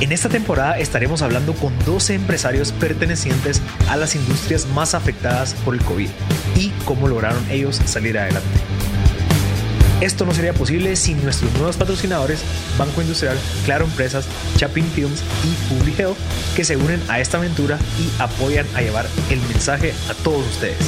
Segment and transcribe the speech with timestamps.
[0.00, 5.74] En esta temporada estaremos hablando con 12 empresarios pertenecientes a las industrias más afectadas por
[5.74, 6.08] el COVID
[6.54, 8.48] y cómo lograron ellos salir adelante.
[10.00, 12.44] Esto no sería posible sin nuestros nuevos patrocinadores
[12.78, 16.16] Banco Industrial, Claro Empresas, Chapin Films y Public Health
[16.54, 20.78] que se unen a esta aventura y apoyan a llevar el mensaje a todos ustedes.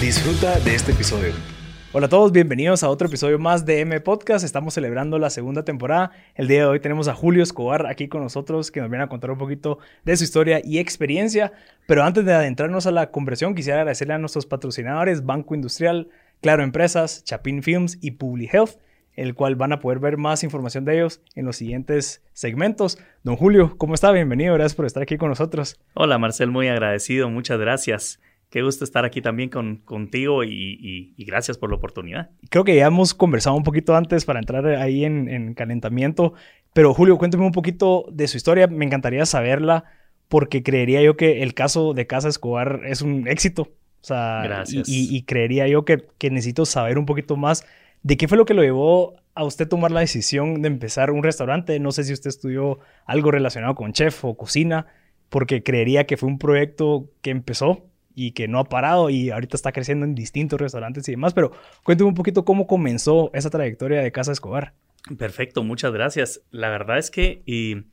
[0.00, 1.53] Disfruta de este episodio.
[1.96, 4.44] Hola a todos, bienvenidos a otro episodio más de M Podcast.
[4.44, 6.10] Estamos celebrando la segunda temporada.
[6.34, 9.08] El día de hoy tenemos a Julio Escobar aquí con nosotros que nos viene a
[9.08, 11.52] contar un poquito de su historia y experiencia.
[11.86, 16.08] Pero antes de adentrarnos a la conversión, quisiera agradecerle a nuestros patrocinadores Banco Industrial,
[16.42, 18.80] Claro Empresas, Chapin Films y Public Health,
[19.14, 22.98] el cual van a poder ver más información de ellos en los siguientes segmentos.
[23.22, 24.10] Don Julio, ¿cómo está?
[24.10, 25.78] Bienvenido, gracias por estar aquí con nosotros.
[25.94, 28.18] Hola Marcel, muy agradecido, muchas gracias.
[28.54, 32.30] Qué gusto estar aquí también con, contigo y, gracias por la oportunidad.
[32.50, 36.34] Creo que ya hemos conversado un poquito antes para entrar ahí en, calentamiento,
[36.72, 39.82] pero Julio, cuénteme un poquito de su historia, me encantaría saberla
[40.28, 43.62] porque creería yo que el caso de Casa Escobar es un éxito.
[43.62, 44.88] O sea, Gracias.
[44.88, 47.66] Y, creería yo que, que, necesito saber un poquito más
[48.04, 51.24] de qué fue lo que lo llevó a usted tomar la decisión de empezar un
[51.24, 51.80] restaurante.
[51.80, 54.86] No sé si usted estudió algo relacionado con chef o cocina,
[55.28, 59.56] porque creería que fue un proyecto que empezó y que no ha parado y ahorita
[59.56, 61.34] está creciendo en distintos restaurantes y demás.
[61.34, 64.74] Pero cuénteme un poquito cómo comenzó esa trayectoria de Casa Escobar.
[65.18, 66.42] Perfecto, muchas gracias.
[66.50, 67.84] La verdad es que, y,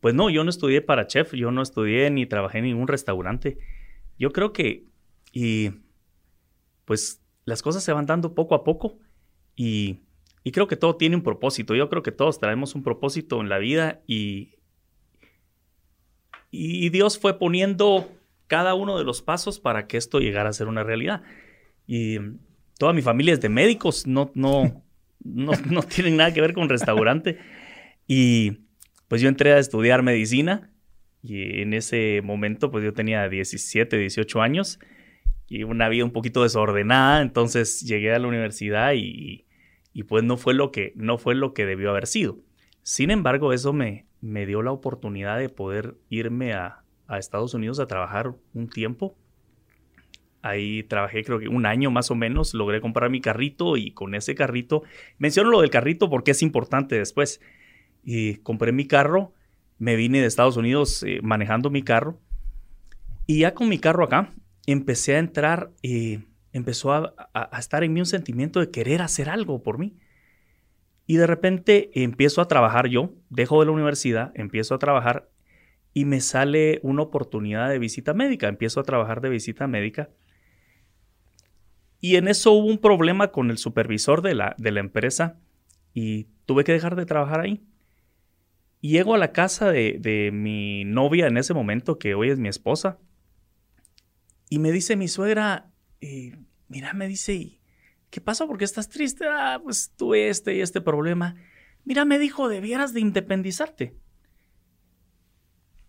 [0.00, 3.58] pues no, yo no estudié para chef, yo no estudié ni trabajé en ningún restaurante.
[4.18, 4.84] Yo creo que,
[5.32, 5.70] y
[6.84, 8.98] pues las cosas se van dando poco a poco
[9.56, 10.00] y,
[10.44, 11.74] y creo que todo tiene un propósito.
[11.74, 14.56] Yo creo que todos traemos un propósito en la vida y,
[16.50, 18.10] y Dios fue poniendo
[18.46, 21.22] cada uno de los pasos para que esto llegara a ser una realidad.
[21.86, 22.18] Y
[22.78, 24.84] toda mi familia es de médicos, no, no,
[25.24, 27.38] no, no tienen nada que ver con restaurante.
[28.06, 28.58] Y
[29.08, 30.70] pues yo entré a estudiar medicina
[31.22, 34.80] y en ese momento pues yo tenía 17, 18 años
[35.48, 39.46] y una vida un poquito desordenada, entonces llegué a la universidad y,
[39.92, 42.38] y pues no fue lo que no fue lo que debió haber sido.
[42.82, 46.81] Sin embargo, eso me, me dio la oportunidad de poder irme a,
[47.12, 49.14] a Estados Unidos a trabajar un tiempo.
[50.40, 54.14] Ahí trabajé creo que un año más o menos, logré comprar mi carrito y con
[54.14, 54.82] ese carrito,
[55.18, 57.40] menciono lo del carrito porque es importante después,
[58.02, 59.32] y compré mi carro,
[59.78, 62.18] me vine de Estados Unidos eh, manejando mi carro
[63.26, 64.32] y ya con mi carro acá
[64.66, 66.20] empecé a entrar, y
[66.52, 67.14] empezó a
[67.58, 69.96] estar en mí un sentimiento de querer hacer algo por mí.
[71.06, 75.28] Y de repente empiezo a trabajar yo, dejo de la universidad, empiezo a trabajar
[75.94, 78.48] y me sale una oportunidad de visita médica.
[78.48, 80.10] Empiezo a trabajar de visita médica.
[82.00, 85.38] Y en eso hubo un problema con el supervisor de la, de la empresa
[85.94, 87.62] y tuve que dejar de trabajar ahí.
[88.80, 92.48] Llego a la casa de, de mi novia en ese momento, que hoy es mi
[92.48, 92.98] esposa,
[94.52, 95.70] y me dice mi suegra,
[96.02, 96.36] eh,
[96.68, 97.60] mira, me dice,
[98.10, 98.46] ¿qué pasó?
[98.46, 99.24] ¿Por qué estás triste?
[99.26, 101.36] Ah, pues tuve este y este problema.
[101.84, 103.96] Mira, me dijo, debieras de independizarte.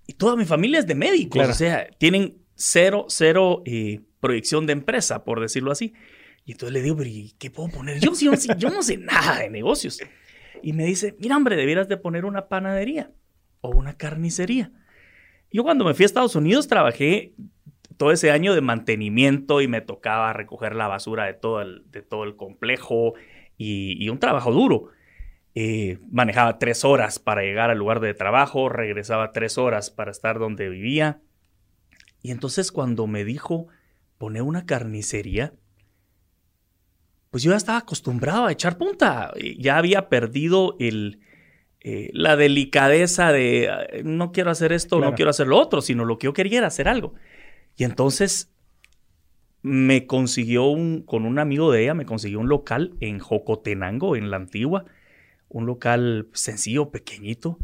[0.07, 4.73] Y toda mi familia es de médicos, o sea, tienen cero, cero eh, proyección de
[4.73, 5.93] empresa, por decirlo así.
[6.45, 7.99] Y entonces le digo, pero ¿qué puedo poner?
[7.99, 9.99] Yo, yo, yo no sé nada de negocios.
[10.61, 13.11] Y me dice, mira, hombre, debieras de poner una panadería
[13.61, 14.71] o una carnicería.
[15.51, 17.33] Yo cuando me fui a Estados Unidos trabajé
[17.97, 22.01] todo ese año de mantenimiento y me tocaba recoger la basura de todo el, de
[22.01, 23.13] todo el complejo
[23.57, 24.89] y, y un trabajo duro.
[25.55, 30.39] Eh, manejaba tres horas para llegar al lugar de trabajo, regresaba tres horas para estar
[30.39, 31.21] donde vivía.
[32.23, 33.67] Y entonces cuando me dijo
[34.17, 35.53] poner una carnicería,
[37.29, 39.31] pues yo ya estaba acostumbrado a echar punta.
[39.59, 41.19] Ya había perdido el,
[41.81, 46.17] eh, la delicadeza de no quiero hacer esto, no quiero hacer lo otro, sino lo
[46.17, 47.13] que yo quería era hacer algo.
[47.75, 48.51] Y entonces
[49.61, 54.31] me consiguió un, con un amigo de ella, me consiguió un local en Jocotenango, en
[54.31, 54.85] la antigua
[55.53, 57.57] un local sencillo, pequeñito.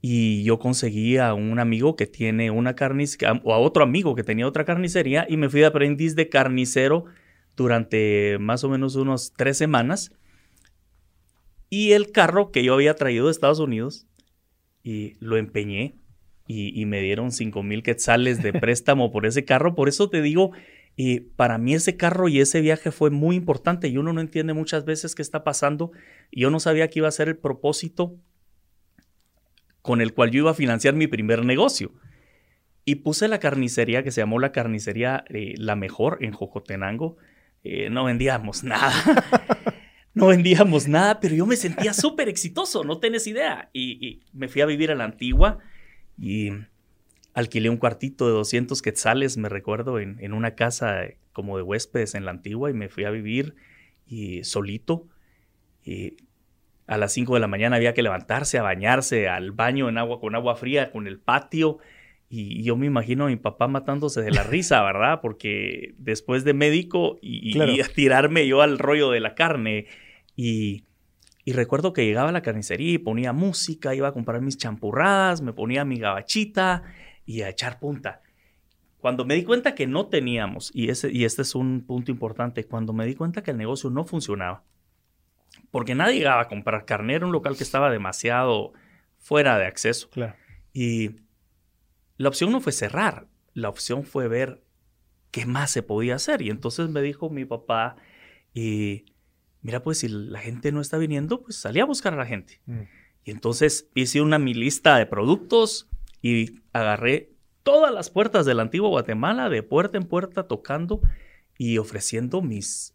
[0.00, 4.24] Y yo conseguí a un amigo que tiene una carnicería, o a otro amigo que
[4.24, 7.04] tenía otra carnicería, y me fui de aprendiz de carnicero
[7.56, 10.12] durante más o menos unos tres semanas.
[11.70, 14.06] Y el carro que yo había traído de Estados Unidos,
[14.82, 15.94] y lo empeñé
[16.46, 19.74] y, me dieron 5 mil quetzales de préstamo por ese carro.
[19.74, 20.52] Por eso te digo,
[20.96, 24.52] y para mí ese carro y ese viaje fue muy importante y uno no entiende
[24.52, 25.90] muchas veces qué está pasando.
[26.30, 28.16] Yo no sabía que iba a ser el propósito
[29.82, 31.92] con el cual yo iba a financiar mi primer negocio.
[32.84, 37.16] Y puse la carnicería que se llamó la carnicería eh, La Mejor en Jocotenango.
[37.64, 38.92] Eh, no vendíamos nada.
[40.14, 43.70] no vendíamos nada, pero yo me sentía súper exitoso, no tenés idea.
[43.72, 45.58] Y, y, me fui a vivir a la antigua
[46.18, 46.50] y
[47.34, 51.02] alquilé un cuartito de 200 quetzales, me recuerdo, en, una casa
[51.32, 53.56] como de huéspedes en la antigua y me fui a vivir
[54.06, 55.08] y solito.
[55.82, 56.16] Y
[56.86, 60.20] a las 5 de la mañana había que levantarse a bañarse al baño en agua
[60.20, 61.78] con agua fría, con el patio.
[62.30, 65.20] Y yo me imagino a mi papá matándose de la risa, ¿verdad?
[65.20, 69.86] Porque después de médico y, a tirarme yo al rollo de la carne.
[70.36, 70.84] Y,
[71.44, 75.42] y recuerdo que llegaba a la carnicería y ponía música, iba a comprar mis champurradas,
[75.42, 76.84] me ponía mi gabachita
[77.26, 78.22] y a echar punta.
[78.98, 82.64] Cuando me di cuenta que no teníamos, y, ese, y este es un punto importante,
[82.64, 84.64] cuando me di cuenta que el negocio no funcionaba,
[85.70, 88.72] porque nadie llegaba a comprar carne, era un local que estaba demasiado
[89.18, 90.08] fuera de acceso.
[90.72, 91.16] Y
[92.16, 94.62] la opción no fue cerrar, la opción fue ver
[95.30, 96.42] qué más se podía hacer.
[96.42, 97.96] Y entonces me dijo mi papá,
[98.54, 99.06] y
[99.62, 102.60] mira, pues si la gente no está viniendo, pues salí a buscar a la gente.
[102.66, 102.82] Mm.
[103.24, 105.88] Y entonces hice una mi lista de productos,
[106.24, 111.02] y agarré todas las puertas del antiguo Guatemala, de puerta en puerta, tocando
[111.58, 112.94] y ofreciendo mis,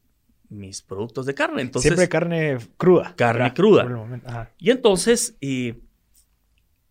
[0.49, 1.61] mis productos de carne.
[1.61, 3.13] Entonces, Siempre carne cruda.
[3.15, 4.51] Carne cruda.
[4.57, 5.75] Y entonces y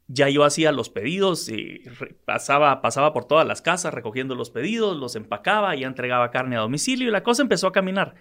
[0.07, 1.83] ya yo hacía los pedidos y
[2.25, 6.61] pasaba, pasaba por todas las casas recogiendo los pedidos, los empacaba, y entregaba carne a
[6.61, 8.15] domicilio y la cosa empezó a caminar.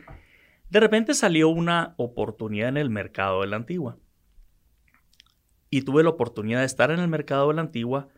[0.72, 4.00] De repente salió una oportunidad en el mercado de la antigua
[5.70, 8.10] y tuve la oportunidad de estar en el mercado de la antigua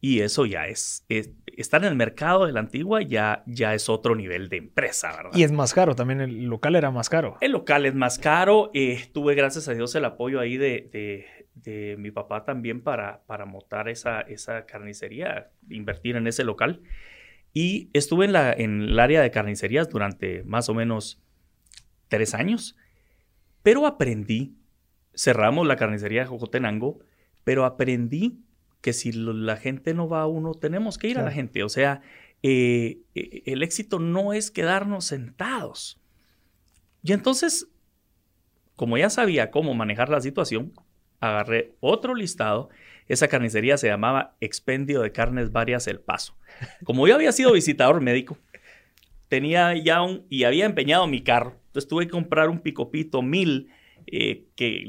[0.00, 4.14] y eso ya es, estar en el mercado de la antigua ya, ya es otro
[4.14, 5.30] nivel de empresa, ¿verdad?
[5.34, 7.38] Y es más caro, también el local era más caro.
[7.40, 11.96] El local es más caro, eh, tuve gracias a Dios el apoyo ahí de, de,
[11.98, 16.82] mi papá también para, para montar esa, esa carnicería, invertir en ese local.
[17.52, 21.22] Y estuve en, la, en el área de carnicerías durante más o menos
[22.08, 22.76] tres años,
[23.62, 24.55] pero aprendí
[25.16, 27.00] cerramos la carnicería de Jocotenango,
[27.44, 28.40] pero aprendí
[28.80, 31.64] que si la gente no va a uno, tenemos que ir a la gente.
[31.64, 32.02] O sea,
[32.42, 36.00] eh, eh, el éxito no es quedarnos sentados.
[37.02, 37.68] Y entonces,
[38.76, 40.72] como ya sabía cómo manejar la situación,
[41.20, 42.68] agarré otro listado.
[43.08, 46.36] Esa carnicería se llamaba Expendio de Carnes Varias El Paso.
[46.84, 48.38] Como yo había sido visitador médico,
[49.28, 53.70] tenía ya un, y había empeñado mi carro, entonces tuve que comprar un picopito mil
[54.06, 54.86] eh, que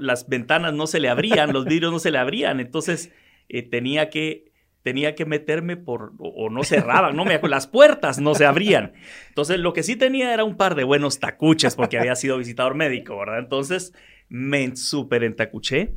[0.00, 3.12] las ventanas no se le abrían, los vidrios no se le abrían, entonces
[3.48, 4.48] eh, tenía que
[4.82, 8.94] tenía que meterme por, o, no cerraban, no me las puertas no se abrían.
[9.28, 12.74] Entonces lo que sí tenía era un par de buenos tacuches porque había sido visitador
[12.74, 13.40] médico, ¿verdad?
[13.40, 13.92] Entonces
[14.30, 15.96] me súper entacuché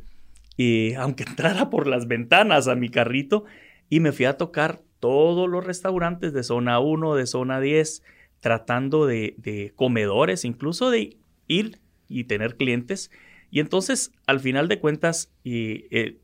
[0.58, 3.44] y aunque entrara por las ventanas a mi carrito
[3.88, 8.02] y me fui a tocar todos los restaurantes de zona 1, de zona 10,
[8.40, 11.16] tratando de, de comedores, incluso de
[11.46, 11.78] ir
[12.18, 13.10] y tener clientes.
[13.50, 16.18] Y entonces, al final de cuentas, eh,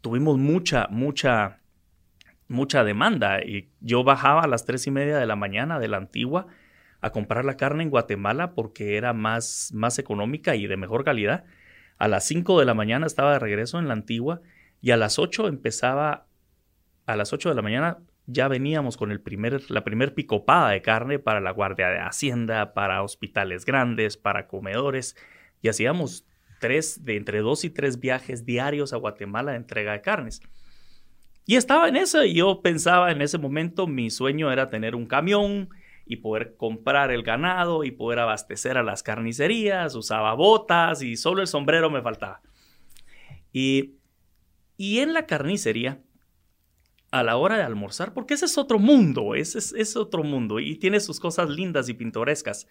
[0.00, 1.60] tuvimos mucha, mucha,
[2.48, 3.42] mucha demanda.
[3.42, 6.46] Y yo bajaba a las tres y media de la mañana de la antigua
[7.00, 11.44] a comprar la carne en Guatemala porque era más, más económica y de mejor calidad.
[11.98, 14.42] A las 5 de la mañana estaba de regreso en la antigua
[14.80, 16.26] y a las 8 empezaba,
[17.06, 20.82] a las 8 de la mañana ya veníamos con el primer, la primer picopada de
[20.82, 25.16] carne para la Guardia de Hacienda, para hospitales grandes, para comedores,
[25.62, 26.26] y hacíamos
[26.60, 30.40] tres, de entre dos y tres viajes diarios a Guatemala de entrega de carnes.
[31.44, 35.06] Y estaba en eso, y yo pensaba en ese momento, mi sueño era tener un
[35.06, 35.68] camión
[36.04, 41.42] y poder comprar el ganado y poder abastecer a las carnicerías, usaba botas y solo
[41.42, 42.40] el sombrero me faltaba.
[43.52, 43.94] Y,
[44.76, 46.00] y en la carnicería
[47.20, 50.76] a la hora de almorzar, porque ese es otro mundo, ese es, otro mundo y
[50.76, 52.68] tiene sus cosas lindas y pintorescas.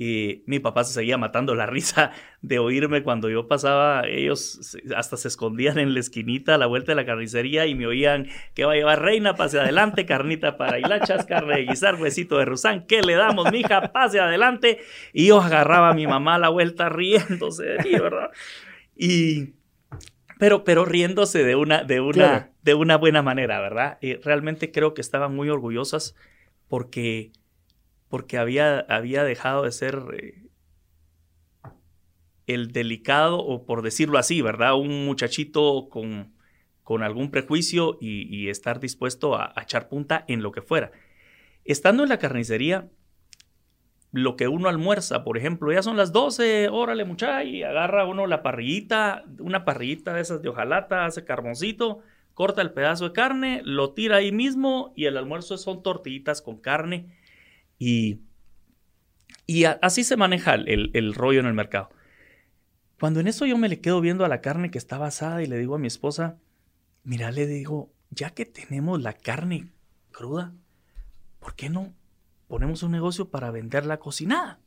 [0.00, 4.06] Y mi papá se seguía matando la risa de oírme cuando yo pasaba.
[4.06, 7.86] Ellos hasta se escondían en la esquinita a la vuelta de la carnicería y me
[7.88, 12.38] oían que va a llevar reina, pase adelante, carnita para hilachas, carne de guisar, huesito
[12.38, 12.86] de rusán.
[12.86, 13.92] ¿Qué le damos, mija?
[13.92, 14.78] Pase adelante.
[15.12, 18.30] Y yo agarraba a mi mamá a la vuelta riéndose de mí, ¿verdad?
[18.96, 19.58] Y
[20.38, 23.96] pero, pero riéndose de una, de una, de una buena manera, ¿verdad?
[24.02, 26.14] Y realmente creo que estaban muy orgullosas
[26.68, 27.32] porque,
[28.10, 30.42] porque había, había dejado de ser eh,
[32.46, 34.74] el delicado, o por decirlo así, ¿verdad?
[34.74, 36.34] Un muchachito con,
[36.82, 40.90] con algún prejuicio y, estar dispuesto a, echar punta en lo que fuera.
[41.64, 42.90] Estando en la carnicería,
[44.12, 48.26] lo que uno almuerza, por ejemplo, ya son las 12, órale muchacha, y agarra uno
[48.26, 52.02] la parrillita, una parrillita de esas de hojalata, hace carboncito,
[52.38, 56.56] corta el pedazo de carne, lo tira ahí mismo y el almuerzo son tortillitas con
[56.56, 57.18] carne
[57.80, 58.20] y,
[59.44, 61.88] y así se maneja el, el rollo en el mercado.
[63.00, 65.48] Cuando en eso yo me le quedo viendo a la carne que estaba asada y
[65.48, 66.38] le digo a mi esposa,
[67.02, 69.72] mira, le digo, ya que tenemos la carne
[70.12, 70.54] cruda,
[71.40, 71.92] ¿por qué no
[72.46, 74.60] ponemos un negocio para venderla cocinada?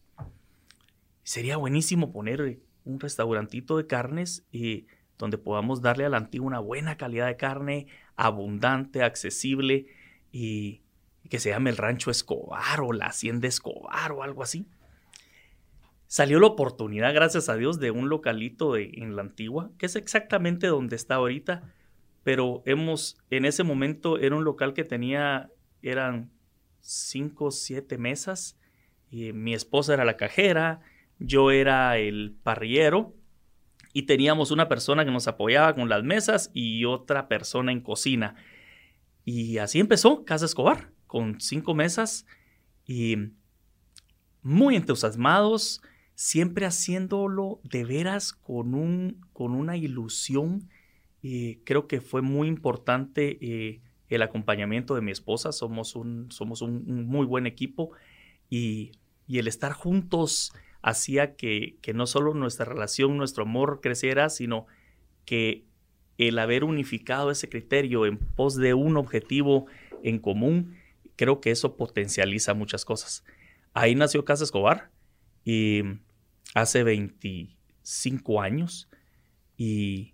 [1.24, 4.88] Sería buenísimo poner un restaurantito de carnes y
[5.22, 9.86] donde podamos darle a la antigua una buena calidad de carne, abundante, accesible
[10.32, 10.82] y,
[11.30, 14.68] que se llame el Rancho Escobar o la Hacienda Escobar o algo así.
[16.08, 20.68] Salió la oportunidad, gracias a Dios, de un localito en la antigua, que es exactamente
[20.68, 21.64] donde está ahorita,
[22.24, 25.50] pero hemos, en ese momento era un local que tenía,
[25.82, 26.30] eran
[26.82, 28.60] cinco, siete mesas,
[29.10, 30.82] y mi esposa era la cajera,
[31.20, 33.14] yo era el parrillero,
[33.94, 38.36] y teníamos una persona que nos apoyaba con las mesas y otra persona en cocina.
[39.26, 42.26] Y así empezó Casa Escobar, con cinco mesas
[42.86, 43.18] y
[44.42, 45.82] muy entusiasmados,
[46.16, 50.70] siempre haciéndolo de veras con, un, con una ilusión
[51.64, 55.52] creo que fue muy importante eh, el acompañamiento de mi esposa.
[55.52, 57.92] Somos un, somos un, muy buen equipo
[58.50, 58.92] y,
[59.28, 64.66] el estar juntos hacía que, que, no solo nuestra relación, nuestro amor creciera, sino
[65.26, 65.66] que
[66.18, 69.66] el haber unificado ese criterio en pos de un objetivo
[70.04, 70.76] en común,
[71.16, 73.24] creo que eso potencializa muchas cosas.
[73.74, 74.92] Ahí nació Casa Escobar
[75.46, 75.82] y
[76.54, 78.90] hace 25 años
[79.58, 80.14] y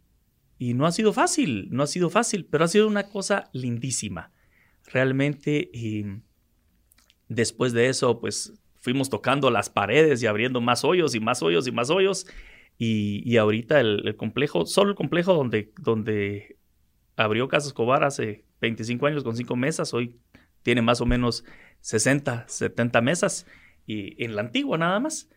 [0.59, 4.31] y no ha sido fácil, no ha sido fácil, pero ha sido una cosa lindísima.
[4.85, 5.69] Realmente,
[7.27, 8.53] después de eso, pues
[8.87, 12.25] fuimos tocando las paredes y abriendo más hoyos y más hoyos y más hoyos.
[12.77, 16.55] Y, ahorita el, complejo, solo el complejo donde, donde
[17.17, 20.15] abrió Casa Escobar hace 25 años con 5 mesas, hoy
[20.63, 21.43] tiene más o menos
[21.81, 23.45] 60, 70 mesas
[23.85, 25.29] y en la antigua nada más.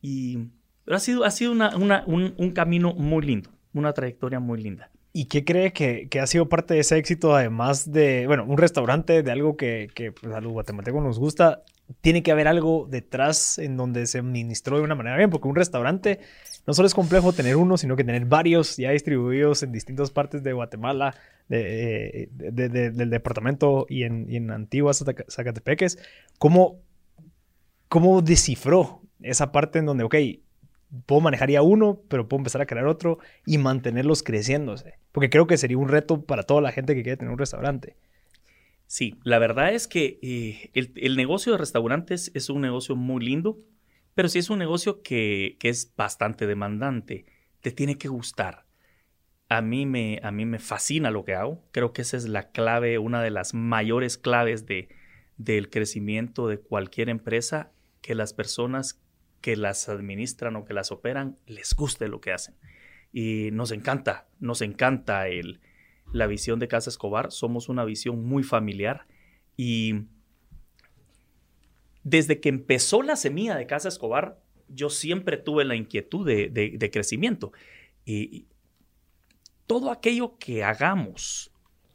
[0.00, 0.50] Y
[0.86, 4.90] ha sido, ha sido un camino muy lindo una trayectoria muy linda.
[5.12, 9.22] ¿Y qué cree que, ha sido parte de ese éxito, además de, bueno, un restaurante,
[9.22, 9.88] de algo que,
[10.20, 11.62] pues, a los guatemaltecos nos gusta?
[12.00, 15.56] Tiene que haber algo detrás en donde se administró de una manera bien, porque un
[15.56, 16.20] restaurante
[16.66, 20.42] no solo es complejo tener uno, sino que tener varios ya distribuidos en distintas partes
[20.42, 21.14] de Guatemala,
[21.48, 24.40] de, del departamento y en, y
[25.30, 25.98] Zacatepeques.
[26.38, 26.80] ¿Cómo,
[27.88, 30.14] ¿Cómo descifró esa parte en donde, ok,
[31.06, 34.94] puedo manejar ya uno, pero puedo empezar a crear otro y mantenerlos creciéndose.
[35.12, 37.96] Porque creo que sería un reto para toda la gente que quiere tener un restaurante.
[38.94, 43.58] Sí, la verdad es que eh, el, negocio de restaurantes es un negocio muy lindo,
[44.14, 47.26] pero sí es un negocio que, es bastante demandante.
[47.60, 48.66] Te tiene que gustar.
[49.48, 51.60] A mí, me, a mí me fascina lo que hago.
[51.72, 54.88] Creo que esa es la clave, una de las mayores claves de,
[55.38, 59.02] del crecimiento de cualquier empresa, que las personas
[59.40, 62.54] que las administran o que las operan les guste lo que hacen.
[63.12, 65.60] Y nos encanta, nos encanta el,
[66.14, 67.32] la visión de Casa Escobar.
[67.32, 69.06] Somos una visión muy familiar
[69.56, 70.06] y
[72.04, 77.52] desde que empezó la semilla de Casa Escobar, yo siempre tuve la inquietud de, crecimiento.
[78.04, 78.46] Y
[79.66, 81.50] todo aquello que hagamos,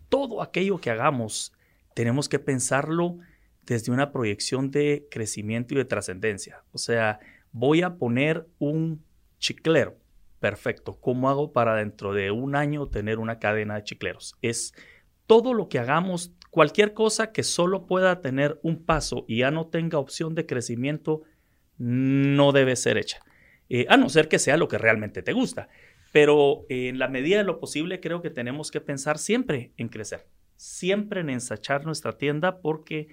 [0.09, 1.53] todo aquello que hagamos,
[1.93, 3.17] tenemos que pensarlo
[3.65, 6.63] desde una proyección de crecimiento y de trascendencia.
[6.71, 7.19] O sea,
[7.51, 9.03] voy a poner un
[9.37, 9.95] chiclero.
[10.39, 10.99] Perfecto.
[10.99, 14.35] ¿Cómo hago para dentro de un año tener una cadena de chicleros?
[14.41, 14.73] Es
[15.27, 19.67] todo lo que hagamos, cualquier cosa que solo pueda tener un paso y ya no
[19.67, 21.23] tenga opción de crecimiento,
[21.77, 23.19] no debe ser hecha.
[23.69, 25.69] Eh, a no ser que sea lo que realmente te gusta.
[26.11, 30.25] Pero en la medida de lo posible creo que tenemos que pensar siempre en crecer,
[30.55, 33.09] siempre en ensachar nuestra tienda porque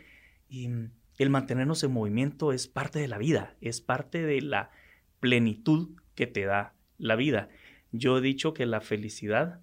[0.49, 4.71] el mantenernos en movimiento es parte de la vida, es parte de la
[5.21, 7.49] plenitud que te da la vida.
[7.93, 9.61] Yo he dicho que la felicidad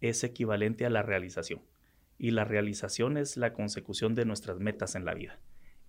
[0.00, 1.60] es equivalente a la realización
[2.18, 5.38] y la realización es la consecución de nuestras metas en la vida.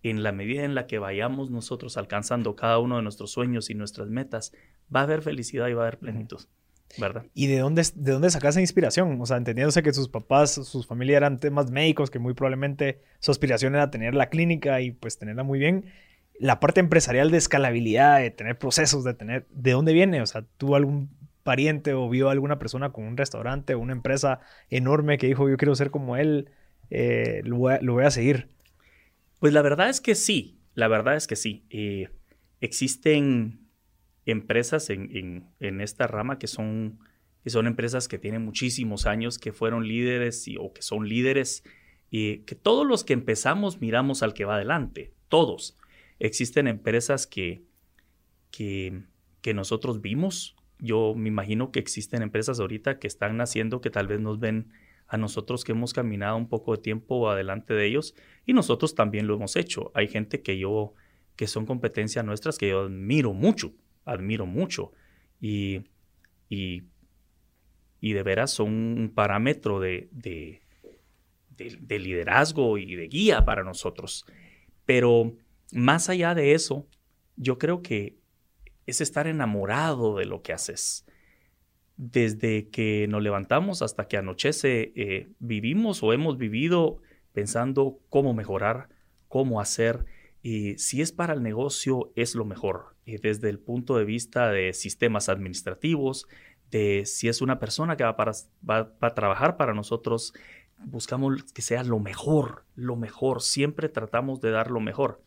[0.04, 3.76] En la medida en la que vayamos nosotros alcanzando cada uno de nuestros sueños y
[3.76, 4.54] nuestras metas,
[4.94, 6.42] va a haber felicidad y va a haber plenitud.
[6.98, 7.26] ¿verdad?
[7.34, 9.20] ¿Y de dónde, de dónde sacas esa inspiración?
[9.20, 13.32] O sea, entendiéndose que sus papás, sus familias eran temas médicos, que muy probablemente su
[13.32, 15.86] aspiración era tener la clínica y pues tenerla muy bien.
[16.40, 19.48] La parte empresarial de escalabilidad, de tener procesos, de tener...
[19.50, 20.22] ¿De dónde viene?
[20.22, 21.10] O sea, ¿tuvo algún
[21.44, 24.40] pariente o vio a alguna persona con un restaurante o una empresa
[24.72, 26.50] enorme que dijo yo quiero ser como él,
[26.90, 28.50] eh, lo, voy a, seguir?
[29.40, 31.66] Pues la verdad es que sí, la verdad es que sí.
[31.70, 32.10] Eh,
[32.62, 33.60] existen
[34.26, 37.00] empresas en, esta rama que son,
[37.44, 41.64] que son empresas que tienen muchísimos años, que fueron líderes o que son líderes,
[42.10, 45.78] y que todos los que empezamos miramos al que va adelante, todos.
[46.20, 47.64] Existen empresas que,
[48.52, 49.04] que,
[49.42, 50.56] que nosotros vimos.
[50.80, 54.72] Yo me imagino que existen empresas ahorita que están naciendo que tal vez nos ven
[55.08, 59.28] a nosotros que hemos caminado un poco de tiempo adelante de ellos y nosotros también
[59.28, 59.92] lo hemos hecho.
[59.94, 60.94] Hay gente que yo,
[61.36, 64.92] que son competencias nuestras que yo admiro mucho, admiro mucho
[65.40, 65.84] y,
[66.50, 66.84] y,
[68.02, 70.62] de veras son un parámetro de, de,
[71.58, 74.26] de liderazgo y de guía para nosotros.
[74.86, 75.36] Pero
[75.72, 76.88] más allá de eso,
[77.36, 78.18] yo creo que
[78.86, 81.06] es estar enamorado de lo que haces
[81.98, 87.00] desde que nos levantamos hasta que anochece, eh, vivimos o hemos vivido
[87.32, 88.90] pensando cómo mejorar,
[89.28, 90.06] cómo hacer.
[90.42, 92.96] Y si es para el negocio, es lo mejor.
[93.06, 96.28] Y desde el punto de vista de sistemas administrativos,
[96.72, 98.34] de si es una persona que va, para,
[98.68, 100.34] va, a trabajar para nosotros,
[100.80, 103.42] buscamos que sea lo mejor, lo mejor.
[103.42, 105.22] Siempre tratamos de dar lo mejor.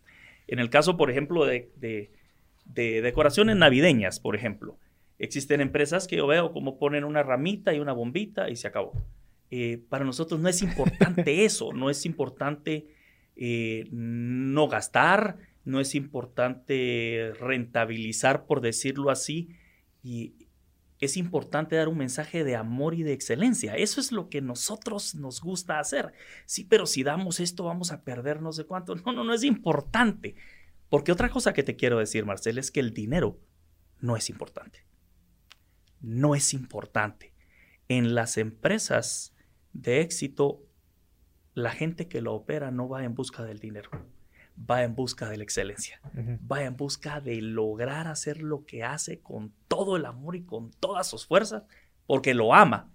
[0.49, 4.79] En el caso, por ejemplo, de, de decoraciones navideñas, por ejemplo
[5.19, 8.93] Existen empresas que yo veo como ponen una ramita y una bombita y se acabó.
[9.51, 12.87] Eh, para nosotros no es importante eso, no es importante
[13.35, 19.49] eh, no gastar, no es importante rentabilizar, por decirlo así,
[20.03, 20.48] y
[21.01, 23.77] es importante dar un mensaje de amor y de excelencia.
[23.77, 26.13] Eso es lo que nosotros nos gusta hacer.
[26.47, 28.95] Sí, pero si damos esto vamos a perder no sé cuánto.
[28.95, 30.35] No, no, no es importante.
[30.89, 33.39] Porque otra cosa que te quiero decir, Marcel, es que el dinero
[34.01, 34.89] no es importante
[36.01, 37.33] no es importante.
[37.89, 39.35] En las empresas
[39.73, 40.63] de éxito,
[41.55, 43.91] la gente que lo opera no va en busca del dinero,
[44.59, 46.01] va en busca de la excelencia,
[46.51, 50.71] va en busca de lograr hacer lo que hace con todo el amor y con
[50.73, 51.65] todas sus fuerzas,
[52.07, 52.91] porque lo ama.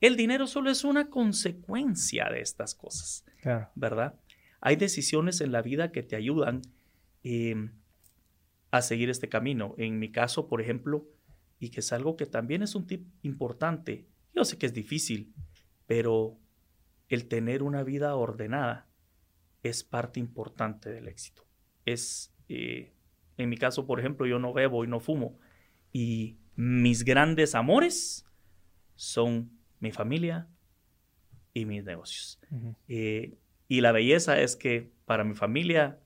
[0.00, 3.24] El dinero solo es una consecuencia de estas cosas,
[3.74, 4.14] ¿verdad?
[4.60, 6.62] Hay decisiones en la vida que te ayudan
[7.22, 7.72] em,
[8.70, 9.74] a seguir este camino.
[9.78, 11.06] En mi caso, por ejemplo,
[11.58, 14.06] y que es algo que también es un tip importante.
[14.34, 15.32] Yo sé que es difícil,
[15.86, 16.36] pero
[17.08, 18.87] el tener una vida ordenada
[19.62, 21.44] es parte importante del éxito.
[21.84, 22.92] Es, eh,
[23.36, 25.38] en mi caso, por ejemplo, yo no bebo y no fumo
[25.92, 28.26] y mis grandes amores
[28.94, 30.48] son mi familia
[31.54, 32.40] y mis negocios.
[32.88, 36.00] Eh, y la belleza es que para mi familia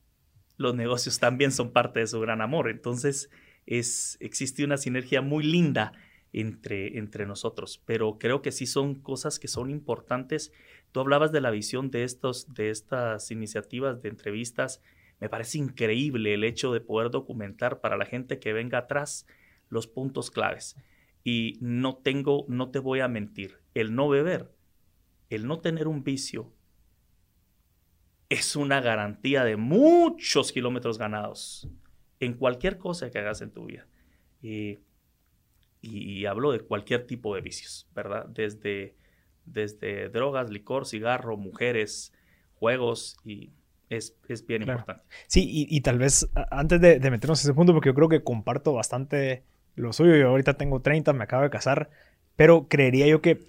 [0.57, 2.69] los negocios también son parte de su gran amor.
[2.71, 3.31] Entonces,
[3.67, 5.93] es, existe una sinergia muy linda
[6.33, 10.53] entre, entre nosotros, pero creo que sí son cosas que son importantes.
[10.91, 14.83] Tú hablabas de la visión de, estos, de estas iniciativas de entrevistas.
[15.21, 19.27] Me parece increíble el hecho de poder documentar para la gente que venga atrás
[19.69, 20.77] los puntos claves.
[21.23, 24.51] Y no tengo, no te voy a mentir, el no beber,
[25.31, 26.53] el no tener un vicio,
[28.29, 31.69] es una garantía de muchos kilómetros ganados
[32.19, 33.87] en cualquier cosa que hagas en tu vida.
[34.41, 34.79] y,
[36.27, 38.27] hablo de cualquier tipo de vicios, ¿verdad?
[38.27, 38.95] Desde,
[39.45, 42.13] desde drogas, licor, cigarro, mujeres,
[42.55, 43.53] juegos y
[43.89, 44.17] es,
[44.47, 45.03] bien importante.
[45.27, 48.25] Sí, y, tal vez antes de, de, meternos a ese punto, porque yo creo que
[48.25, 51.91] comparto bastante lo suyo, yo ahorita tengo 30, me acabo de casar,
[52.37, 53.45] pero creería yo que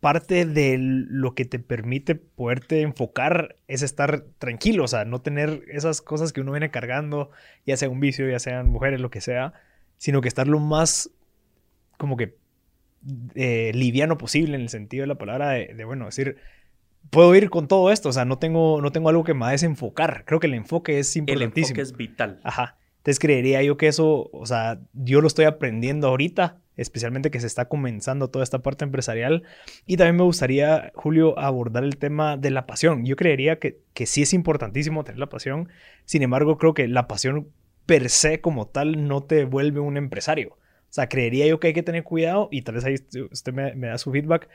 [0.00, 5.64] parte de lo que te permite poderte enfocar es estar tranquilo, o sea, no tener
[5.68, 7.30] esas cosas que uno viene cargando,
[7.64, 9.54] ya sea un vicio, ya sean mujeres, lo que sea,
[9.98, 11.10] sino que estar lo más
[11.96, 12.36] como que
[13.34, 16.36] eh, liviano posible en el sentido de la palabra de, bueno, decir,
[17.10, 19.48] puedo ir con todo esto, o sea, no tengo, no tengo algo que me va
[19.48, 20.24] a desenfocar.
[20.26, 21.76] Creo que el enfoque es importantísimo.
[21.76, 22.40] El enfoque es vital.
[22.42, 22.78] Ajá.
[22.98, 27.46] Entonces creería yo que eso, o sea, yo lo estoy aprendiendo ahorita especialmente que se
[27.46, 29.42] está comenzando toda esta parte empresarial.
[29.86, 33.04] Y también me gustaría, Julio, abordar el tema de la pasión.
[33.04, 35.68] Yo creería que, que sí es importantísimo tener la pasión,
[36.04, 37.48] sin embargo, creo que la pasión
[37.86, 40.58] per se como tal no te vuelve un empresario.
[40.96, 42.94] O sea, creería yo que hay que tener cuidado y tal vez ahí
[43.30, 44.48] usted me, da su feedback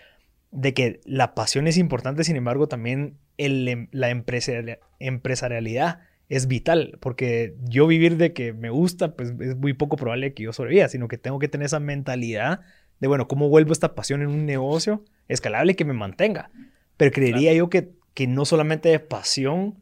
[0.49, 5.99] de que la pasión es importante, sin embargo, también el, em, la empresarialidad
[6.29, 10.41] es vital, porque yo vivir de que me gusta, pues es muy poco probable que
[10.41, 12.61] yo sobreviva, sino que tengo que tener esa mentalidad
[12.99, 16.49] de, bueno, ¿cómo vuelvo esta pasión en un negocio escalable que me mantenga?
[16.97, 19.77] Pero creería yo que, que no solamente de pasión,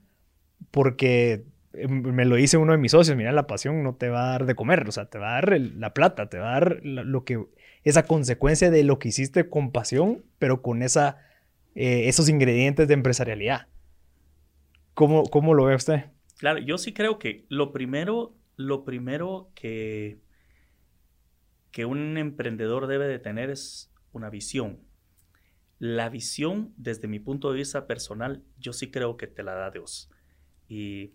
[0.71, 1.45] porque
[1.87, 4.45] me lo dice uno de mis socios, mira, la pasión no te va a dar
[4.45, 7.23] de comer, o sea, te va a dar la plata, te va a dar lo
[7.23, 7.45] que
[7.83, 11.17] esa consecuencia de lo que hiciste con pasión, pero con esa,
[11.75, 13.67] eh, esos ingredientes de empresarialidad.
[14.93, 16.05] ¿Cómo, ¿Cómo lo ve usted?
[16.37, 20.19] Claro, yo sí creo que lo primero, lo primero que,
[21.71, 24.79] que un emprendedor debe de tener es una visión.
[25.77, 29.71] La visión, desde mi punto de vista personal, yo sí creo que te la da
[29.71, 30.09] Dios.
[30.67, 31.13] Y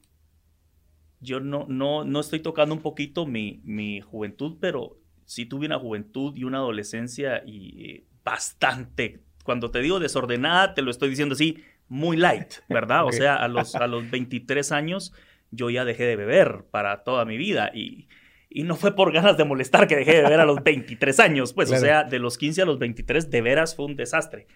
[1.24, 5.78] yo no, no, no estoy tocando un poquito mi, mi juventud, pero sí tuve una
[5.78, 11.62] juventud y una adolescencia y bastante, cuando te digo desordenada, te lo estoy diciendo así,
[11.88, 13.04] muy light, ¿verdad?
[13.04, 15.12] O sea, a los, a los 23 años
[15.50, 18.08] yo ya dejé de beber para toda mi vida y,
[18.48, 21.52] y no fue por ganas de molestar que dejé de beber a los 23 años,
[21.52, 24.46] pues, o sea, de los 15 a los 23 de veras fue un desastre.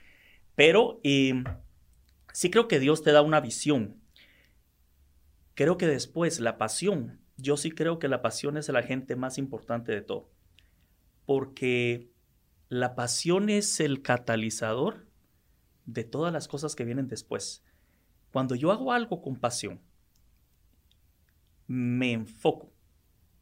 [0.54, 1.44] Pero eh,
[2.32, 3.96] sí creo que Dios te da una visión
[5.58, 9.38] Creo que después la pasión, yo sí creo que la pasión es el agente más
[9.38, 10.30] importante de todo,
[11.26, 12.12] porque
[12.68, 15.08] la pasión es el catalizador
[15.84, 17.64] de todas las cosas que vienen después.
[18.30, 19.80] Cuando yo hago algo con pasión,
[21.66, 22.72] me enfoco,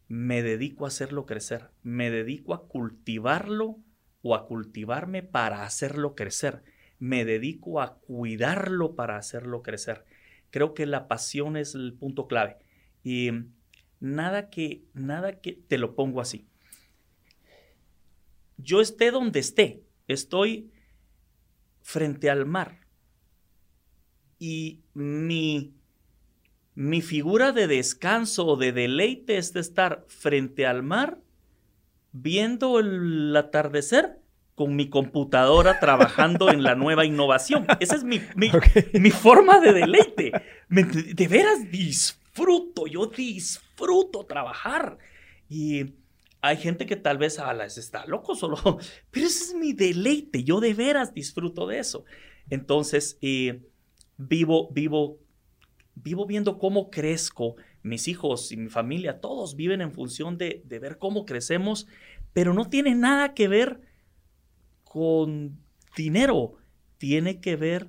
[0.09, 3.77] me dedico a hacerlo crecer, me dedico a cultivarlo
[4.23, 6.65] o a cultivarme para hacerlo crecer,
[6.99, 10.07] me dedico a cuidarlo para hacerlo crecer.
[10.57, 12.57] Creo que la pasión es el punto clave.
[13.05, 13.29] Y
[14.01, 16.47] nada que, nada que, te lo pongo así.
[18.57, 20.71] Yo esté donde esté, estoy
[21.83, 22.81] frente al mar.
[24.39, 25.75] Y mi,
[26.75, 31.21] mi figura de descanso o de deleite es de estar frente al mar,
[32.13, 34.23] viendo el atardecer
[34.57, 37.67] con mi computadora trabajando en la nueva innovación.
[37.79, 40.33] Esa es mi, mi, forma de deleite.
[40.69, 44.97] de veras disfruto, yo disfruto trabajar.
[45.51, 45.93] Y
[46.41, 48.57] hay gente que tal vez a las está loco solo,
[49.11, 50.43] pero ese es mi deleite.
[50.43, 52.07] Yo de veras disfruto de eso.
[52.49, 53.61] Entonces, eh,
[54.17, 55.19] vivo, vivo,
[55.95, 57.57] vivo viendo cómo crezco.
[57.83, 61.87] Mis hijos y mi familia, todos viven en función de, de ver cómo crecemos,
[62.33, 63.81] pero no tiene nada que ver
[64.97, 65.63] con
[65.95, 66.55] dinero,
[66.97, 67.89] tiene que ver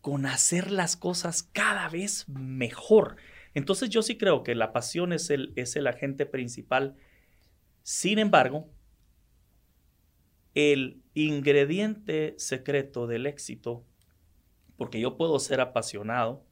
[0.00, 3.14] con hacer las cosas cada vez mejor.
[3.54, 6.96] Entonces yo sí creo que la pasión es el, es el agente principal.
[7.84, 8.68] Sin embargo,
[10.54, 13.86] el ingrediente secreto del éxito,
[14.76, 16.44] porque yo puedo ser apasionado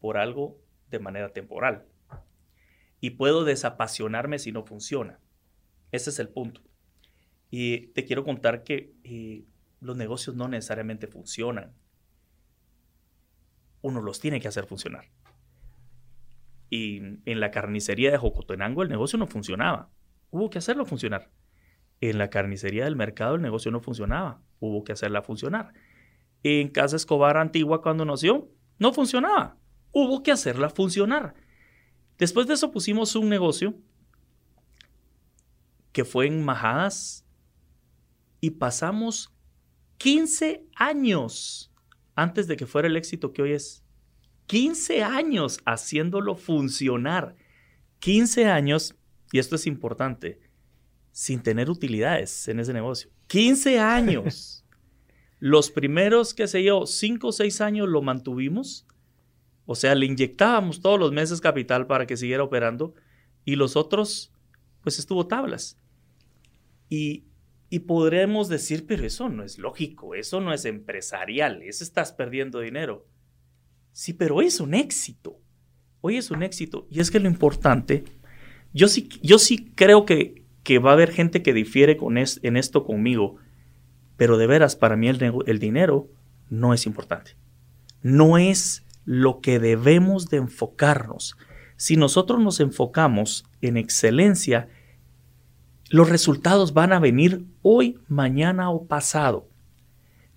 [0.00, 1.84] por algo de manera temporal
[3.02, 5.20] y puedo desapasionarme si no funciona.
[5.92, 6.62] Ese es el punto.
[7.50, 9.44] Y te quiero contar que eh,
[9.80, 11.74] los negocios no necesariamente funcionan.
[13.80, 15.10] Uno los tiene que hacer funcionar.
[16.70, 19.90] Y en la carnicería de Jocotenango el negocio no funcionaba.
[20.30, 21.30] Hubo que hacerlo funcionar.
[22.00, 24.42] En la carnicería del mercado el negocio no funcionaba.
[24.60, 25.72] Hubo que hacerla funcionar.
[26.42, 29.56] En Casa Escobar Antigua cuando nació no funcionaba.
[29.92, 31.34] Hubo que hacerla funcionar.
[32.18, 33.74] Después de eso pusimos un negocio
[35.92, 37.27] que fue en Majadas,
[38.40, 39.32] y pasamos
[39.98, 41.72] 15 años
[42.14, 43.84] antes de que fuera el éxito que hoy es.
[44.46, 47.36] 15 años haciéndolo funcionar.
[48.00, 48.94] 15 años,
[49.32, 50.40] y esto es importante,
[51.12, 53.10] sin tener utilidades en ese negocio.
[53.26, 54.64] 15 años.
[55.40, 58.86] Los primeros, qué sé yo, 5 o 6 años lo mantuvimos.
[59.66, 62.94] O sea, le inyectábamos todos los meses capital para que siguiera operando.
[63.44, 64.32] Y los otros,
[64.82, 65.78] pues estuvo tablas.
[66.88, 67.27] Y
[67.70, 72.60] y podremos decir, pero eso no es lógico, eso no es empresarial, eso estás perdiendo
[72.60, 73.06] dinero.
[73.92, 75.40] Sí, pero hoy es un éxito.
[76.00, 76.86] Hoy es un éxito.
[76.90, 78.04] Y es que lo importante,
[78.72, 82.56] yo sí, yo sí creo que, que va a haber gente que difiere con en
[82.56, 83.36] esto conmigo,
[84.16, 86.08] pero de veras, para mí el, el dinero
[86.48, 87.36] no es importante.
[88.00, 91.36] No es lo que debemos de enfocarnos.
[91.76, 94.68] Si nosotros nos enfocamos en excelencia,
[95.90, 99.48] los resultados van a venir hoy, mañana o pasado.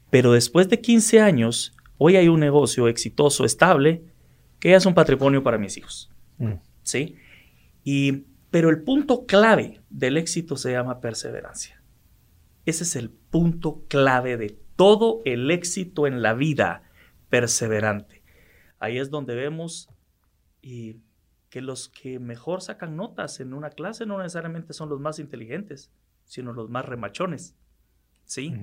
[0.09, 4.03] Pero después de 15 años, hoy hay un negocio exitoso, estable,
[4.59, 6.11] que es un patrimonio para mis hijos.
[6.37, 6.53] Mm.
[6.83, 7.15] ¿Sí?
[7.83, 11.81] Y, pero el punto clave del éxito se llama perseverancia.
[12.65, 16.83] Ese es el punto clave de todo el éxito en la vida,
[17.29, 18.21] perseverante.
[18.79, 19.89] Ahí es donde vemos
[20.61, 20.97] y
[21.51, 25.91] que los que mejor sacan notas en una clase no necesariamente son los más inteligentes,
[26.23, 27.55] sino los más remachones.
[28.23, 28.55] ¿Sí?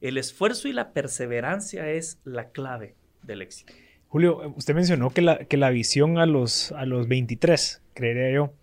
[0.00, 3.72] El esfuerzo y la perseverancia es la clave del éxito.
[4.06, 8.54] Julio, usted mencionó que la, que la visión a los, a los 23, creería yo,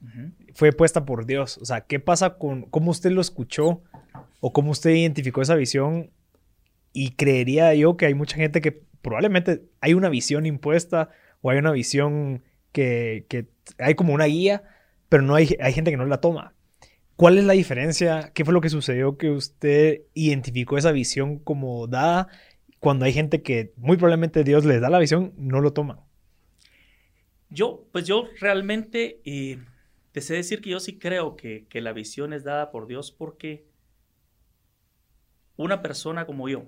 [0.53, 1.57] fue puesta por Dios.
[1.57, 3.83] O sea, ¿qué pasa con cómo usted lo escuchó
[4.39, 6.09] o cómo usted identificó esa visión
[6.93, 11.09] y creería yo que hay mucha gente que probablemente hay una visión impuesta
[11.41, 12.43] o hay una visión
[12.73, 14.63] que, hay como una guía,
[15.07, 16.53] pero no hay, hay gente que no la toma.
[17.15, 18.31] ¿Cuál es la diferencia?
[18.33, 22.27] ¿Qué fue lo que sucedió que usted identificó esa visión como dada
[22.79, 25.99] cuando hay gente que muy probablemente Dios les da la visión, no lo toman?
[27.49, 29.59] Yo, pues yo realmente eh,
[30.11, 33.11] te sé decir que yo sí creo que, que la visión es dada por Dios
[33.11, 33.67] porque
[35.55, 36.65] una persona como yo,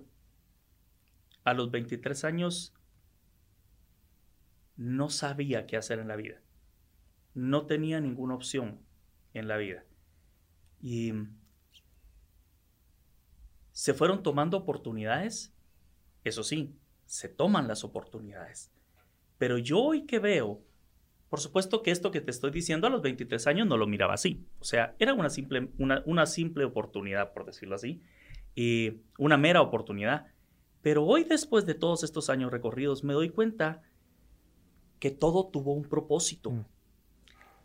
[1.43, 2.74] a los 23 años,
[4.77, 6.41] no sabía qué hacer en la vida.
[7.33, 8.79] No tenía ninguna opción
[9.33, 9.83] en la vida.
[10.81, 11.13] Y
[13.71, 15.53] se fueron tomando oportunidades.
[16.23, 18.71] Eso sí, se toman las oportunidades.
[19.37, 20.61] Pero yo hoy que veo,
[21.29, 24.13] por supuesto que esto que te estoy diciendo a los 23 años no lo miraba
[24.13, 24.45] así.
[24.59, 28.01] O sea, era una simple, una, una simple oportunidad, por decirlo así,
[28.55, 30.27] y una mera oportunidad.
[30.81, 33.81] Pero hoy, después de todos estos años recorridos, me doy cuenta
[34.99, 36.51] que todo tuvo un propósito.
[36.51, 36.65] Mm.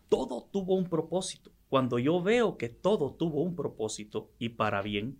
[0.08, 1.52] Todo tuvo un propósito.
[1.68, 5.18] Cuando yo veo que todo tuvo un propósito y para bien,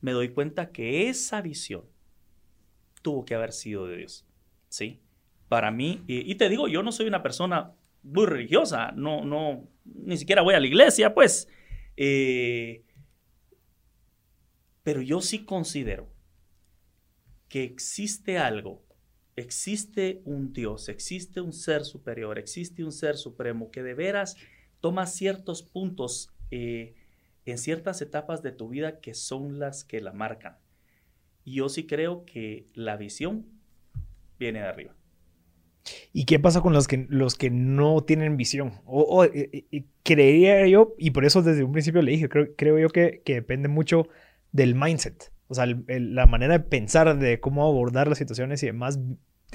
[0.00, 1.84] me doy cuenta que esa visión
[3.02, 4.26] tuvo que haber sido de Dios.
[4.68, 5.00] ¿Sí?
[5.48, 7.72] Para mí, y, te digo, yo no soy una persona
[8.04, 11.48] muy religiosa, no, no, ni siquiera voy a la iglesia, pues.
[11.96, 12.84] Eh,
[14.84, 16.08] pero yo sí considero
[17.48, 18.84] que existe algo,
[19.36, 24.36] existe un Dios, existe un ser superior, existe un ser supremo que de veras
[24.80, 26.94] toma ciertos puntos eh,
[27.46, 30.56] en ciertas etapas de tu vida que son las que la marcan.
[31.44, 33.46] Y yo sí creo que la visión
[34.38, 34.94] viene de arriba.
[36.12, 38.74] ¿Y qué pasa con los que, los que no tienen visión?
[38.84, 42.78] O, eh, eh, creería yo, y por eso desde un principio le dije, creo, creo
[42.78, 44.08] yo que, que, depende mucho
[44.52, 45.32] del mindset.
[45.50, 48.98] O sea, la manera de pensar de cómo abordar las situaciones y demás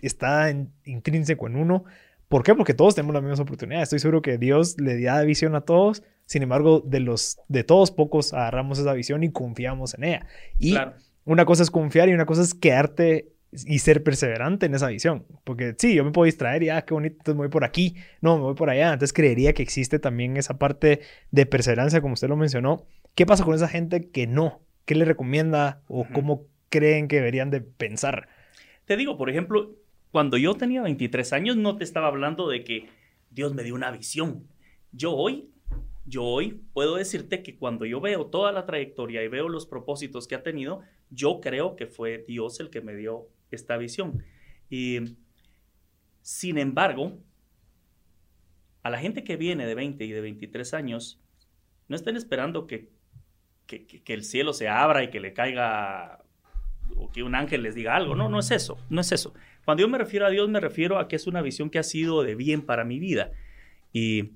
[0.01, 0.53] está
[0.83, 1.85] intrínseco en uno
[2.27, 2.55] ¿Por qué?
[2.55, 3.87] Porque todos tenemos las mismas oportunidades.
[3.87, 6.03] Estoy seguro que Dios le da visión a todos.
[6.25, 10.27] Sin embargo, de los de todos pocos agarramos esa visión y confiamos en ella.
[10.57, 10.75] Y
[11.23, 15.25] una cosa es confiar y una cosa es quedarte y ser perseverante en esa visión.
[15.43, 17.95] Porque sí, yo me puedo distraer y, ah, qué bonito, entonces me voy por aquí,
[18.21, 18.91] no, me voy por allá.
[18.91, 22.87] Entonces creería que existe también esa parte de perseverancia, como usted lo mencionó.
[23.13, 24.61] ¿Qué pasa con esa gente que no?
[24.85, 28.29] ¿Qué le recomienda o cómo creen que deberían de pensar?
[28.85, 29.75] Te digo, por ejemplo,
[30.11, 32.87] cuando yo tenía 23 años no te estaba hablando de que
[33.31, 34.47] Dios me dio una visión.
[34.91, 35.49] Yo hoy,
[36.05, 40.27] yo hoy puedo decirte que cuando yo veo toda la trayectoria y veo los propósitos
[40.27, 44.23] que ha tenido, yo creo que fue Dios el que me dio esta visión.
[44.69, 45.17] Y
[46.21, 47.19] sin embargo,
[48.83, 51.19] a la gente que viene de 20 y de 23 años,
[51.87, 52.94] no estén esperando que,
[53.65, 56.23] que, que, el cielo se abra y que le caiga
[56.95, 58.15] o que un ángel les diga algo.
[58.15, 59.33] No, no es eso, no es eso.
[59.65, 61.83] Cuando yo me refiero a Dios, me refiero a que es una visión que ha
[61.83, 63.31] sido de bien para mi vida.
[63.91, 64.33] Y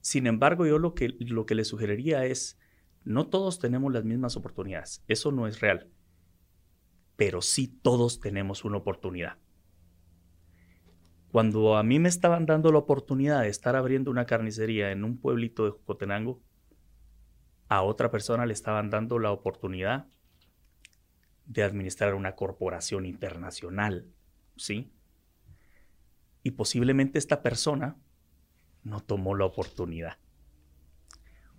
[0.00, 2.58] sin embargo, yo lo que, lo que le sugeriría es,
[3.04, 5.04] no todos tenemos las mismas oportunidades.
[5.08, 5.88] Eso no es real.
[7.16, 9.36] Pero sí todos tenemos una oportunidad.
[11.30, 15.18] Cuando a mí me estaban dando la oportunidad de estar abriendo una carnicería en un
[15.18, 16.40] pueblito de Jocotenango,
[17.68, 20.06] a otra persona le estaban dando la oportunidad
[21.44, 24.06] de administrar una corporación internacional.
[24.56, 24.92] ¿sí?
[26.42, 27.96] Y posiblemente esta persona
[28.84, 30.18] no tomó la oportunidad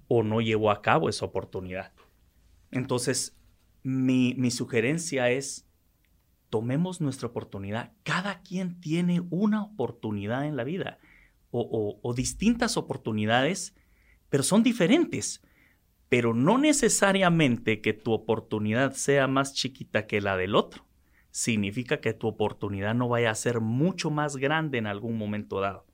[0.07, 1.93] o no llevó a cabo esa oportunidad.
[2.71, 3.37] Entonces,
[3.83, 5.67] mi, sugerencia es,
[6.49, 7.93] tomemos nuestra oportunidad.
[8.03, 10.97] Cada quien tiene una oportunidad en la vida
[11.51, 13.75] o, o distintas oportunidades,
[14.29, 15.43] pero son diferentes.
[16.09, 20.89] Pero no necesariamente que tu oportunidad sea más chiquita que la del otro
[21.31, 25.85] significa que tu oportunidad no vaya a ser mucho más grande en algún momento dado.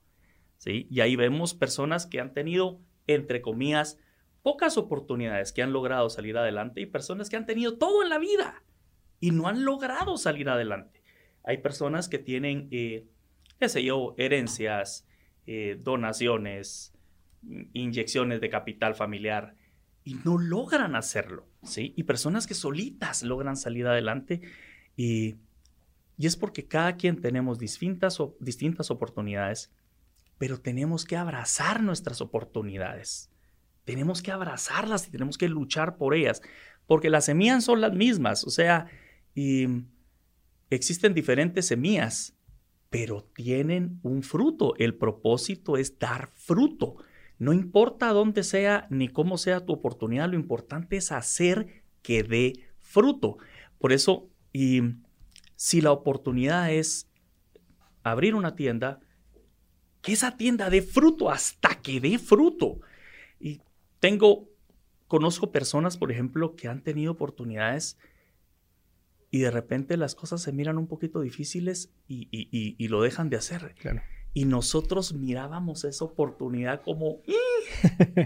[0.57, 0.87] ¿sí?
[0.89, 3.99] Y ahí vemos personas que han tenido, entre comillas,
[4.41, 8.19] pocas oportunidades, que han logrado salir adelante y personas que han tenido todo en la
[8.19, 8.63] vida
[9.19, 11.03] y no han logrado salir adelante.
[11.43, 13.05] Hay personas que tienen, eh,
[13.59, 15.07] qué sé yo, herencias,
[15.47, 16.93] eh, donaciones,
[17.73, 19.55] inyecciones de capital familiar
[20.05, 21.93] y no logran hacerlo, ¿sí?
[21.97, 24.39] Y personas que solitas logran salir adelante
[24.95, 25.35] y,
[26.17, 29.73] es porque cada quien tenemos distintas, distintas oportunidades,
[30.37, 33.29] pero tenemos que abrazar nuestras oportunidades.
[33.83, 36.41] Tenemos que abrazarlas y tenemos que luchar por ellas,
[36.87, 38.87] porque las semillas son las mismas, o sea,
[39.33, 39.65] y
[40.69, 42.37] existen diferentes semillas,
[42.89, 44.75] pero tienen un fruto.
[44.77, 46.95] El propósito es dar fruto.
[47.37, 52.53] No importa dónde sea ni cómo sea tu oportunidad, lo importante es hacer que dé
[52.79, 53.37] fruto.
[53.77, 54.81] Por eso, y
[55.55, 57.09] si la oportunidad es
[58.03, 58.99] abrir una tienda,
[60.01, 62.79] que esa tienda dé fruto hasta que dé fruto.
[63.39, 63.61] Y
[63.99, 64.47] tengo,
[65.07, 67.97] conozco personas, por ejemplo, que han tenido oportunidades
[69.31, 73.75] y de repente las cosas se miran un poquito difíciles y, lo dejan de hacer.
[74.37, 77.21] Y nosotros mirábamos esa oportunidad como,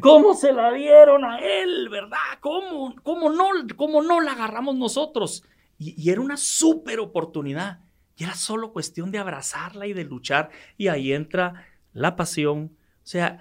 [0.01, 2.17] ¿cómo se la dieron a él, verdad?
[2.39, 3.45] ¿Cómo, cómo, no,
[3.77, 5.43] cómo no la agarramos nosotros?
[5.77, 7.81] Y, era una súper oportunidad.
[8.17, 10.49] Y era solo cuestión de abrazarla y de luchar.
[10.77, 12.75] Y ahí entra la pasión.
[13.03, 13.37] O sea,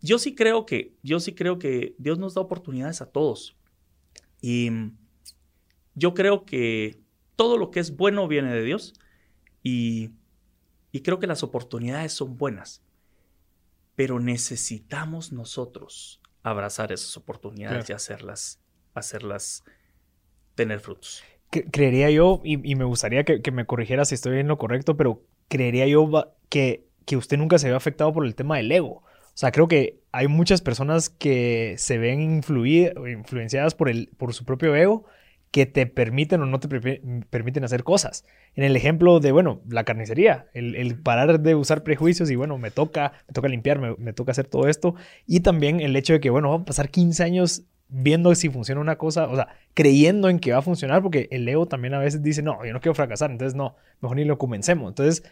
[0.00, 3.54] yo sí creo que, yo sí creo que Dios nos da oportunidades a todos.
[4.40, 4.70] Y
[5.94, 6.98] yo creo que
[7.36, 8.94] todo lo que es bueno viene de Dios
[9.62, 10.10] y,
[11.00, 12.82] creo que las oportunidades son buenas,
[13.96, 18.60] pero necesitamos nosotros abrazar esas oportunidades y hacerlas,
[18.94, 19.64] hacerlas
[20.54, 21.22] tener frutos.
[21.50, 25.86] Creería yo, y, me gustaría que, me corrigiera si estoy en lo correcto, pero creería
[25.86, 26.10] yo
[26.48, 29.02] que, que usted nunca se ve afectado por el tema del ego.
[29.34, 34.44] O sea, creo que hay muchas personas que se ven influenciadas por, el, por su
[34.44, 35.06] propio ego
[35.52, 36.68] que te permiten o no te
[37.28, 38.24] permiten hacer cosas.
[38.54, 42.70] En el ejemplo de, bueno, la carnicería, el, parar de usar prejuicios y, bueno, me
[42.70, 44.94] toca, me toca limpiar, me, toca hacer todo esto.
[45.26, 48.80] Y también el hecho de que, bueno, vamos a pasar 15 años viendo si funciona
[48.80, 51.98] una cosa, o sea, creyendo en que va a funcionar, porque el ego también a
[51.98, 54.88] veces dice, no, yo no quiero fracasar, entonces no, mejor ni lo comencemos.
[54.88, 55.22] Entonces,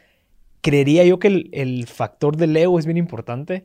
[0.61, 3.65] creería yo que el, el factor del ego es bien importante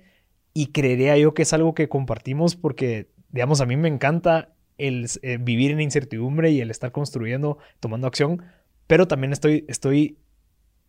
[0.54, 5.08] y creería yo que es algo que compartimos porque, digamos, a mí me encanta el
[5.22, 8.44] eh, vivir en incertidumbre y el estar construyendo, tomando acción,
[8.88, 10.18] pero también estoy, estoy,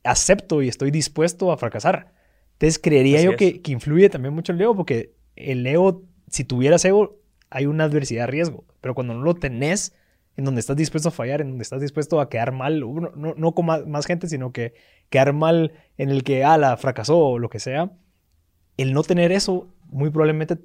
[0.04, 2.12] acepto y estoy dispuesto a fracasar.
[2.52, 6.84] Entonces creería yo que, que, influye también mucho el ego, porque el ego, si tuvieras
[6.84, 7.18] ego,
[7.50, 9.94] hay una adversidad de riesgo, pero cuando no lo tenés,
[10.36, 13.54] en donde estás dispuesto a fallar, en donde estás dispuesto a quedar mal, no, no,
[13.54, 14.74] con más, gente, sino que
[15.08, 17.92] quedar mal en el que, ah, la fracasó o lo que sea,
[18.76, 20.58] el no tener eso muy probablemente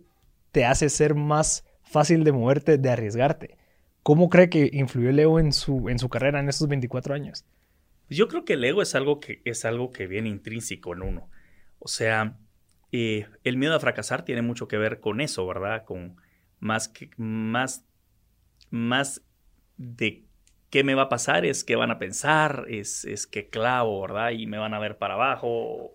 [0.51, 3.57] te hace ser más fácil de moverte, de arriesgarte.
[4.03, 7.45] ¿Cómo cree que influyó el ego en su, en su carrera en estos 24 años?
[8.07, 11.03] Pues yo creo que el ego es algo que, es algo que viene intrínseco en
[11.03, 11.29] uno.
[11.79, 12.37] O sea,
[12.91, 15.85] eh, el miedo a fracasar tiene mucho que ver con eso, ¿verdad?
[15.85, 16.17] Con
[16.59, 17.85] más que más,
[18.69, 19.21] más
[19.77, 20.25] de
[20.69, 24.31] qué me va a pasar, es qué van a pensar, es, es qué clavo, ¿verdad?
[24.31, 25.91] Y me van a ver para abajo.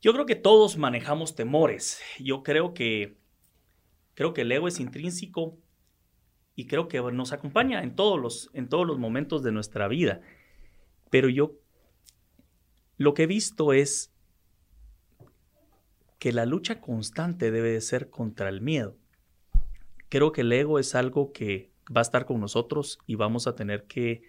[0.00, 2.00] Yo creo que todos manejamos temores.
[2.18, 3.16] Yo creo que
[4.16, 5.58] Creo que el ego es intrínseco
[6.54, 10.22] y creo que nos acompaña en todos los, en todos los momentos de nuestra vida.
[11.10, 11.52] Pero yo
[12.96, 14.10] lo que he visto es
[16.18, 18.96] que la lucha constante debe de ser contra el miedo.
[20.08, 23.54] Creo que el ego es algo que va a estar con nosotros y vamos a
[23.54, 24.22] tener que,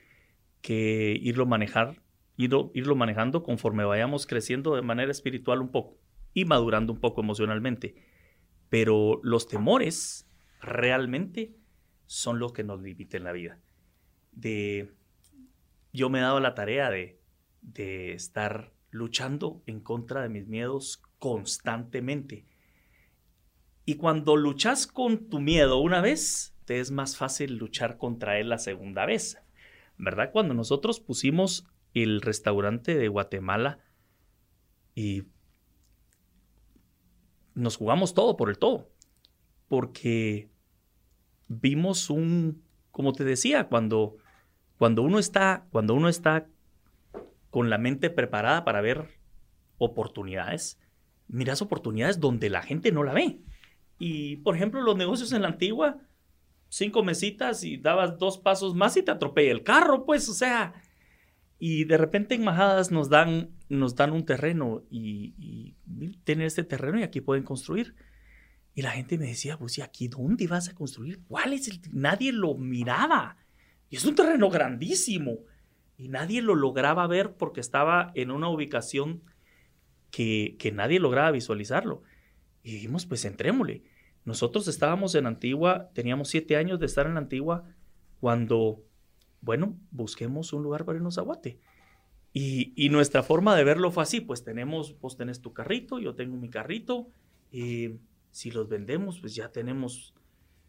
[0.60, 2.02] que irlo, manejar,
[2.36, 5.97] irlo, irlo manejando conforme vayamos creciendo de manera espiritual un poco
[6.34, 8.07] y madurando un poco emocionalmente.
[8.69, 10.27] Pero los temores
[10.62, 11.56] realmente
[12.06, 13.60] son los que nos limitan la vida.
[15.93, 17.19] Yo me he dado la tarea de,
[17.62, 22.45] de estar luchando en contra de mis miedos constantemente.
[23.86, 28.49] Y cuando luchas con tu miedo una vez, te es más fácil luchar contra él
[28.49, 29.38] la segunda vez.
[29.97, 30.32] ¿Verdad?
[30.32, 33.80] Cuando nosotros pusimos el restaurante de Guatemala
[34.93, 35.23] y
[37.58, 38.88] nos jugamos todo por el todo,
[39.67, 40.50] porque
[41.48, 44.17] vimos un, como te decía, cuando,
[44.78, 46.48] cuando uno está, cuando uno está
[47.50, 49.08] con la mente preparada para ver
[49.80, 50.80] oportunidades,
[51.28, 53.39] miras oportunidades donde la gente no la ve.
[53.98, 55.98] Y, por ejemplo, los negocios en la antigua,
[56.70, 60.76] cinco mesitas y dabas dos pasos más y te atropella el carro, pues, o sea,
[61.60, 65.76] y de repente en Majadas nos dan, nos dan un terreno y, y,
[66.24, 67.96] tienen este terreno y aquí pueden construir.
[68.76, 71.22] Y la gente me decía, pues, ¿y aquí dónde vas a construir?
[71.28, 71.82] ¿Cuál es el?
[71.91, 73.38] Nadie lo miraba.
[73.89, 75.39] Y es un terreno grandísimo.
[75.97, 79.24] Y nadie lo lograba ver porque estaba en una ubicación
[80.12, 82.03] que, que nadie lograba visualizarlo.
[82.62, 83.84] Y dijimos, pues entrémosle.
[84.26, 87.64] Nosotros estábamos en Antigua, teníamos siete años de estar en Antigua
[88.20, 88.84] cuando
[89.41, 91.59] bueno, busquemos un lugar para irnos a Guate.
[92.39, 96.38] Y, nuestra forma de verlo fue así, pues tenemos, vos tenés tu carrito, yo tengo
[96.38, 97.07] mi carrito,
[97.51, 97.95] y
[98.29, 100.13] si los vendemos, pues ya tenemos,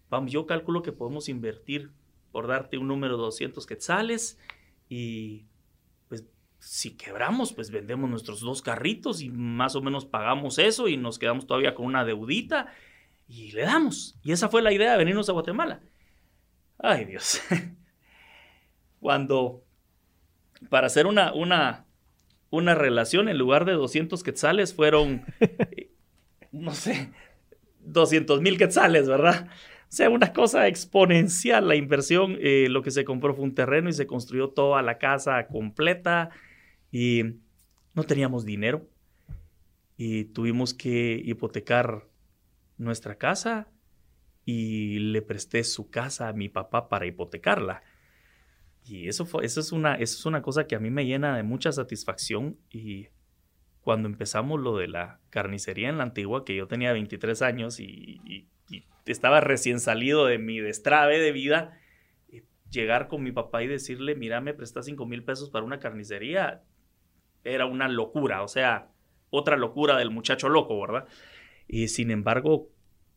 [0.09, 1.91] vamos, yo calculo que podemos invertir,
[2.33, 4.39] por darte un número de 200 quetzales,
[4.89, 5.45] y
[6.09, 6.25] pues
[6.59, 11.19] si quebramos, pues vendemos nuestros dos carritos y más o menos pagamos eso y nos
[11.19, 12.73] quedamos todavía con una deudita
[13.29, 14.19] y le damos.
[14.23, 15.83] Y esa fue la idea de venirnos a Guatemala.
[16.79, 17.43] Ay, Dios.
[19.01, 19.65] Cuando,
[20.69, 21.87] para hacer una, una,
[22.51, 25.25] una relación, en lugar de 200 quetzales, fueron,
[26.53, 27.13] no sé,
[27.81, 29.49] 200 mil quetzales, ¿verdad?
[29.49, 32.37] O sea, una cosa exponencial la inversión.
[32.41, 36.31] Eh, lo que se compró fue un terreno y se construyó toda la casa completa
[36.93, 37.23] y
[37.95, 38.87] no teníamos dinero
[39.97, 42.07] y tuvimos que hipotecar
[42.77, 43.69] nuestra casa
[44.45, 47.83] y le presté su casa a mi papá para hipotecarla.
[48.89, 51.37] Y eso, fue, eso, es una, eso es una cosa que a mí me llena
[51.37, 53.09] de mucha satisfacción y
[53.83, 58.47] cuando empezamos lo de la carnicería en la antigua, que yo tenía 23 años y,
[59.07, 61.79] estaba recién salido de mi destrave de vida,
[62.31, 65.79] eh, llegar con mi papá y decirle, mira, me presta 5 mil pesos para una
[65.79, 66.63] carnicería,
[67.43, 68.91] era una locura, o sea,
[69.31, 71.07] otra locura del muchacho loco, ¿verdad?
[71.67, 72.69] Y sin embargo,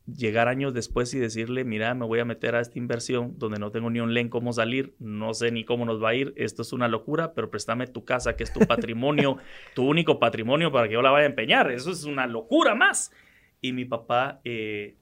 [0.06, 3.70] llegar años después y decirle, mira, me voy a meter a esta inversión donde no
[3.70, 6.62] tengo ni un len cómo salir, no sé ni cómo nos va a ir, esto
[6.62, 9.38] es una locura, pero préstame tu casa, que es tu patrimonio,
[9.74, 13.12] tu único patrimonio para que yo la vaya a empeñar, eso es una locura más.
[13.60, 14.96] Y mi papá, eh,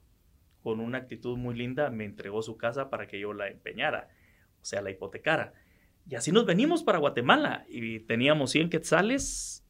[0.63, 4.09] con una actitud muy linda, me entregó su casa para que yo la empeñara,
[4.61, 5.55] o sea, la hipotecara.
[6.07, 9.65] Y así nos venimos para Guatemala y teníamos 100 quetzales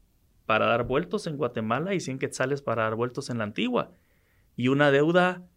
[0.47, 3.93] para dar vueltos en Guatemala y 100 quetzales para dar vueltos en la antigua
[4.61, 5.49] y una deuda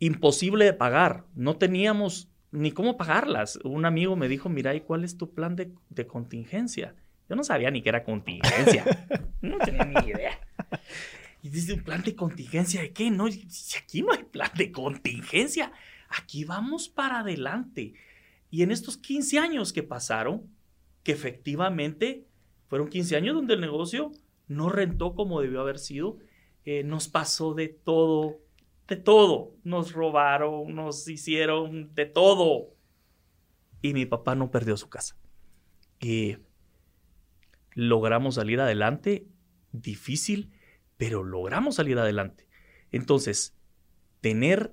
[0.00, 1.24] imposible de pagar.
[1.36, 3.60] No teníamos ni cómo pagarlas.
[3.62, 5.72] Un amigo me dijo, mira, ¿y cuál es tu plan de,
[6.08, 6.96] contingencia?
[7.28, 8.84] Yo no sabía ni qué era contingencia.
[9.40, 10.36] no tenía ni idea.
[11.42, 13.08] Y dice, ¿un plan de contingencia de qué?
[13.08, 15.70] No, si aquí no hay plan de contingencia.
[16.08, 17.94] Aquí vamos para adelante.
[18.50, 20.50] Y en estos 15 años que pasaron,
[21.04, 22.26] que efectivamente
[22.66, 24.10] fueron 15 años donde el negocio
[24.48, 26.18] no rentó como debió haber sido,
[26.66, 28.40] eh, nos pasó de todo,
[28.88, 29.54] de todo.
[29.62, 32.74] Nos robaron, nos hicieron de todo.
[33.82, 35.16] Y mi papá no perdió su casa.
[36.00, 36.38] Y
[37.74, 39.28] logramos salir adelante,
[39.70, 40.50] difícil,
[40.96, 42.48] pero logramos salir adelante.
[42.90, 43.56] Entonces,
[44.20, 44.72] tener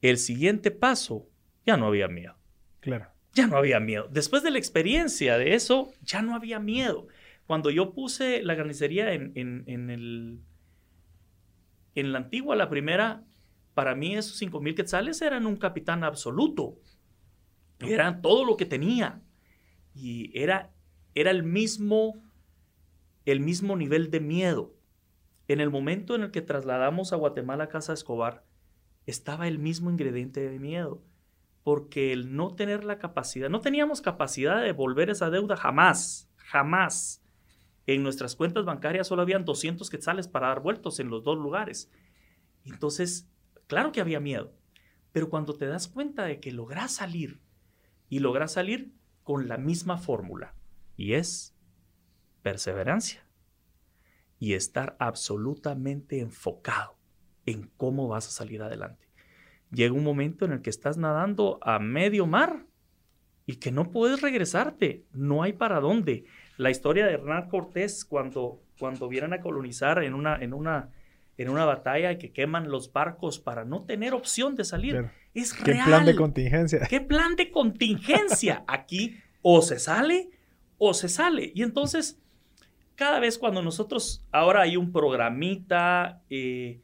[0.00, 1.28] el siguiente paso,
[1.66, 2.36] ya no había miedo.
[2.78, 3.08] Claro.
[3.32, 4.06] Ya no había miedo.
[4.12, 7.08] Después de la experiencia de eso, ya no había miedo.
[7.48, 10.40] Cuando yo puse la carnicería en, en el
[11.94, 13.24] en la antigua, la primera,
[13.74, 16.78] para mí esos 5 mil quetzales eran un capitán absoluto.
[17.80, 19.20] Eran todo lo que tenía.
[19.94, 20.72] Y era,
[21.14, 22.22] era el, mismo,
[23.24, 24.74] el mismo nivel de miedo.
[25.48, 28.44] En el momento en el que trasladamos a Guatemala a Casa Escobar,
[29.06, 31.02] estaba el mismo ingrediente de miedo.
[31.62, 37.23] Porque el no tener la capacidad, no teníamos capacidad de devolver esa deuda jamás, jamás.
[37.86, 41.90] En nuestras cuentas bancarias solo habían 200 quetzales para dar vueltos en los dos lugares.
[42.64, 43.28] Entonces,
[43.66, 44.54] claro que había miedo,
[45.12, 47.40] pero cuando te das cuenta de que logras salir
[48.08, 50.54] y logras salir con la misma fórmula,
[50.96, 51.54] y es
[52.42, 53.26] perseverancia
[54.38, 56.96] y estar absolutamente enfocado
[57.46, 59.08] en cómo vas a salir adelante.
[59.70, 62.66] Llega un momento en el que estás nadando a medio mar
[63.46, 66.26] y que no puedes regresarte, no hay para dónde
[66.56, 70.90] la historia de Hernán Cortés cuando, cuando vienen a colonizar en una, en una,
[71.36, 75.10] en una batalla que queman los barcos para no tener opción de salir.
[75.34, 75.78] Es real.
[75.78, 76.80] ¿Qué plan de contingencia?
[76.88, 78.64] ¿Qué plan de contingencia?
[78.68, 80.30] Aquí o se sale
[80.78, 81.52] o se sale.
[81.54, 82.18] Y entonces,
[82.94, 86.80] cada vez cuando nosotros, ahora hay un programita eh,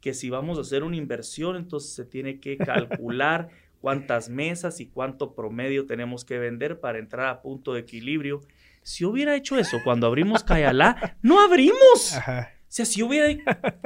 [0.00, 3.48] que si vamos a hacer una inversión, entonces se tiene que calcular
[3.80, 8.40] cuántas mesas y cuánto promedio tenemos que vender para entrar a punto de equilibrio.
[8.84, 12.14] Si hubiera hecho eso cuando abrimos Cayalá, no abrimos.
[12.14, 12.20] O
[12.68, 13.28] sea, si hubiera...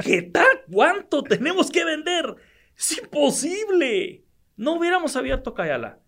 [0.03, 0.65] ¿Qué tal?
[0.69, 2.35] ¿Cuánto tenemos que vender?
[2.77, 4.25] Es imposible.
[4.57, 6.01] No hubiéramos abierto Cayalá.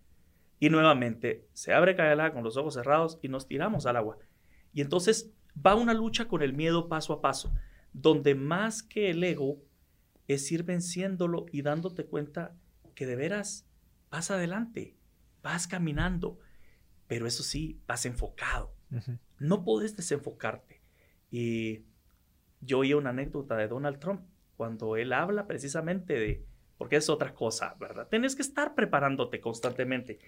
[0.59, 4.17] Y nuevamente, se abre Cayalá con los ojos cerrados y nos tiramos al agua.
[4.73, 7.53] Y entonces va una lucha con el miedo paso a paso,
[7.93, 9.63] donde más que el ego
[10.27, 12.57] es ir venciéndolo y dándote cuenta
[12.93, 13.69] que de veras
[14.09, 14.97] vas adelante,
[15.41, 16.39] vas caminando,
[17.07, 18.80] pero eso sí, vas enfocado.
[19.39, 20.81] No puedes desenfocarte.
[21.29, 21.85] Y
[22.59, 24.21] yo oí una anécdota de Donald Trump
[24.57, 26.45] cuando él habla precisamente de,
[26.77, 28.07] porque es otra cosa, ¿verdad?
[28.09, 30.19] Tienes que estar preparándote constantemente.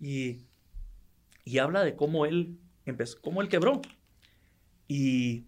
[0.00, 0.46] Y,
[1.44, 3.82] y habla de cómo él empezó, cómo él quebró.
[4.88, 5.46] Y,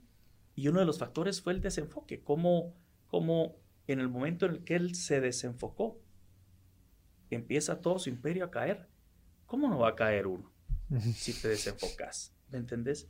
[0.55, 2.75] y uno de los factores fue el desenfoque, cómo,
[3.07, 3.57] cómo
[3.87, 5.99] en el momento en el que él se desenfocó,
[7.31, 8.89] empieza todo su imperio a caer.
[9.47, 10.53] ¿Cómo no va a caer uno
[11.15, 12.33] si te desenfocas?
[12.51, 13.09] ¿Me entendés?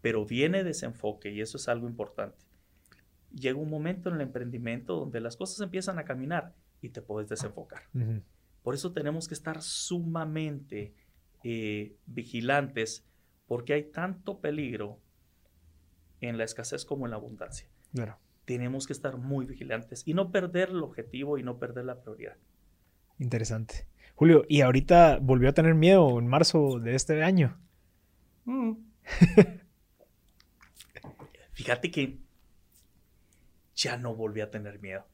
[0.00, 2.44] Pero viene desenfoque y eso es algo importante.
[3.32, 7.28] Llega un momento en el emprendimiento donde las cosas empiezan a caminar y te puedes
[7.28, 7.82] desenfocar.
[8.62, 10.94] Por eso tenemos que estar sumamente
[11.44, 13.06] eh, vigilantes
[13.46, 14.98] porque hay tanto peligro
[16.20, 17.68] en la escasez como en la abundancia.
[17.92, 18.18] Claro.
[18.44, 22.36] Tenemos que estar muy vigilantes y no perder el objetivo y no perder la prioridad.
[23.18, 23.86] Interesante.
[24.14, 27.58] Julio, ¿y ahorita volvió a tener miedo en marzo de este año?
[28.46, 28.72] Mm.
[31.52, 32.18] Fíjate que
[33.74, 35.06] ya no volví a tener miedo.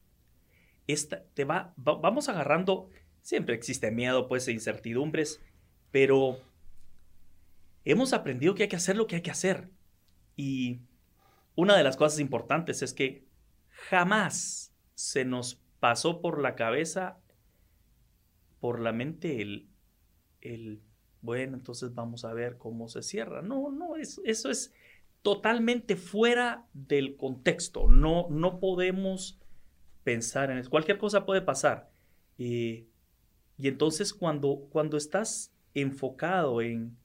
[0.87, 2.89] Esta, te va, vamos agarrando,
[3.21, 5.41] siempre existe miedo, pues, e incertidumbres,
[5.91, 6.39] pero
[7.85, 9.69] hemos aprendido que hay que hacer lo que hay que hacer.
[10.35, 10.81] Y
[11.55, 13.25] una de las cosas importantes es que
[13.69, 17.19] jamás se nos pasó por la cabeza,
[18.59, 19.69] por la mente, el,
[20.41, 20.81] el
[21.23, 23.41] bueno, entonces vamos a ver cómo se cierra.
[23.41, 24.73] No, no, eso, eso es
[25.21, 27.87] totalmente fuera del contexto.
[27.87, 29.39] No, no podemos
[30.03, 30.69] pensar en eso.
[30.69, 31.89] Cualquier cosa puede pasar.
[32.37, 32.87] y
[33.57, 36.97] entonces cuando, cuando estás enfocado en,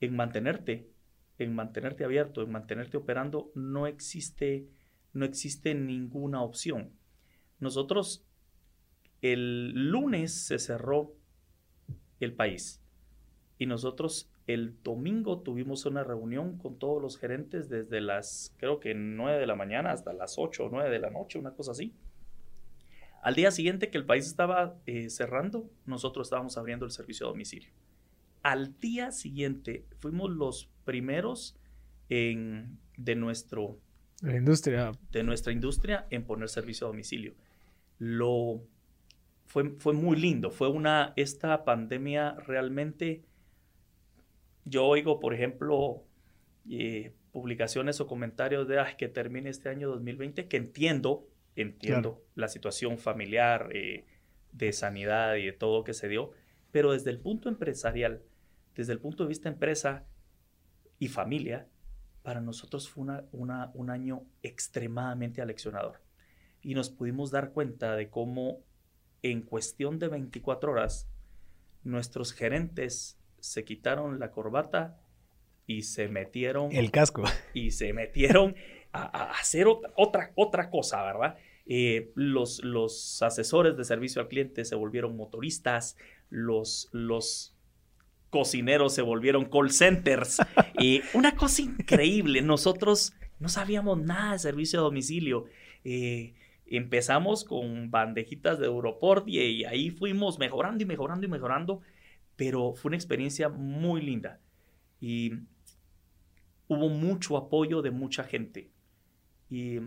[0.00, 0.90] en mantenerte,
[1.38, 4.66] en mantenerte abierto, en mantenerte operando, no existe,
[5.12, 6.90] no existe ninguna opción.
[7.60, 8.24] Nosotros,
[9.22, 11.14] el lunes se cerró
[12.18, 12.82] el país
[13.58, 18.94] y nosotros el domingo tuvimos una reunión con todos los gerentes desde las, creo que
[18.94, 21.92] 9 de la mañana hasta las 8 o 9 de la noche, una cosa así.
[23.20, 27.30] Al día siguiente que el país estaba eh, cerrando, nosotros estábamos abriendo el servicio a
[27.30, 27.70] domicilio.
[28.42, 31.56] Al día siguiente fuimos los primeros
[32.08, 33.80] en, de, nuestro,
[34.22, 34.92] la industria.
[35.10, 37.34] de nuestra industria en poner servicio a domicilio.
[37.98, 38.62] Lo,
[39.46, 40.52] fue, fue muy lindo.
[40.52, 43.24] Fue una, esta pandemia realmente
[44.68, 46.04] yo oigo, por ejemplo,
[46.70, 52.98] eh, publicaciones o comentarios de que termine este año 2020, que entiendo, entiendo la situación
[52.98, 54.06] familiar, eh,
[54.52, 56.32] de sanidad y de todo que se dio,
[56.70, 58.22] pero desde el punto empresarial,
[58.74, 60.06] desde el punto de vista empresa
[60.98, 61.68] y familia,
[62.22, 66.02] para nosotros fue una, un año extremadamente aleccionador.
[66.60, 68.64] Y nos pudimos dar cuenta de cómo
[69.22, 71.08] en cuestión de 24 horas,
[71.84, 75.00] nuestros gerentes se quitaron la corbata
[75.66, 76.72] y se metieron.
[76.72, 77.24] El casco.
[77.54, 78.56] Y se metieron
[78.92, 81.36] a, hacer otra, otra, cosa, ¿verdad?
[81.66, 85.96] Eh, los, los asesores de servicio al cliente se volvieron motoristas,
[86.30, 87.54] los, los
[88.30, 90.38] cocineros se volvieron call centers.
[90.78, 95.44] y una cosa increíble, nosotros no sabíamos nada de servicio a domicilio.
[95.84, 96.34] Eh,
[96.66, 101.80] empezamos con bandejitas de Europort y, ahí fuimos mejorando y mejorando y mejorando
[102.38, 104.40] pero fue una experiencia muy linda
[105.00, 105.32] y
[106.68, 108.70] hubo mucho apoyo de mucha gente
[109.50, 109.80] y,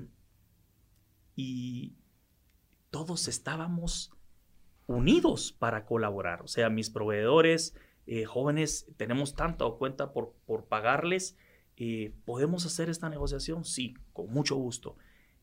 [2.90, 4.12] todos estábamos
[4.86, 6.42] unidos para colaborar.
[6.42, 7.74] O sea, mis proveedores
[8.06, 11.38] eh, jóvenes, tenemos tanta cuenta por, por pagarles.
[11.78, 13.64] Eh, ¿Podemos hacer esta negociación?
[13.64, 14.98] Sí, con mucho gusto.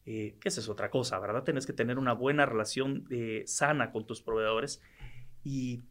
[0.05, 1.43] Eh, que esa es otra cosa, ¿verdad?
[1.43, 3.09] Tienes que tener una buena relación
[3.47, 4.83] sana con tus proveedores
[5.43, 5.85] y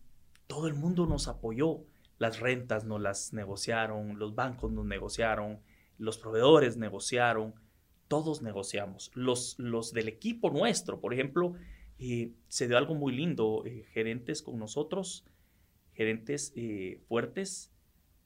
[0.47, 1.83] todo el mundo nos apoyó.
[2.17, 5.59] Las rentas nos las negociaron, los bancos nos negociaron,
[5.99, 7.53] los proveedores negociaron,
[8.07, 9.11] todos negociamos.
[9.13, 11.53] Los, los del equipo nuestro, por ejemplo,
[11.99, 13.63] eh, se dio algo muy lindo.
[13.65, 15.25] Eh, gerentes con nosotros,
[15.93, 17.71] gerentes eh, fuertes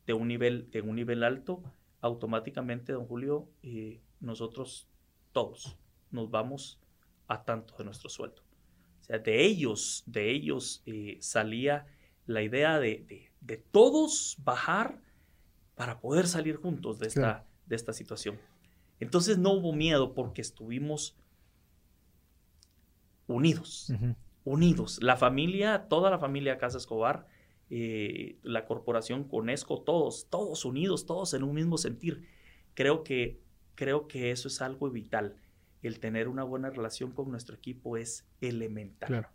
[0.06, 1.64] de un, nivel, de un nivel alto,
[2.02, 3.48] automáticamente, don Julio,
[4.20, 4.88] nosotros
[5.32, 5.78] todos
[6.10, 6.80] nos vamos
[7.28, 8.42] a tanto de nuestro sueldo.
[9.02, 10.84] O sea, de ellos, de ellos
[11.20, 11.86] salía
[12.34, 13.32] la idea de,
[13.72, 15.02] todos bajar
[15.76, 18.40] para poder salir juntos de esta, de esta situación.
[19.00, 21.18] Entonces no hubo miedo porque estuvimos
[23.28, 23.92] unidos,
[24.44, 25.00] unidos.
[25.02, 27.28] La familia, toda la familia Casa Escobar,
[27.70, 32.28] eh, la corporación Conesco, todos, todos unidos, todos en un mismo sentir.
[32.74, 33.42] Creo que,
[33.76, 35.36] creo que eso es algo vital.
[35.82, 39.08] El tener una buena relación con nuestro equipo es elemental.
[39.08, 39.30] Claro.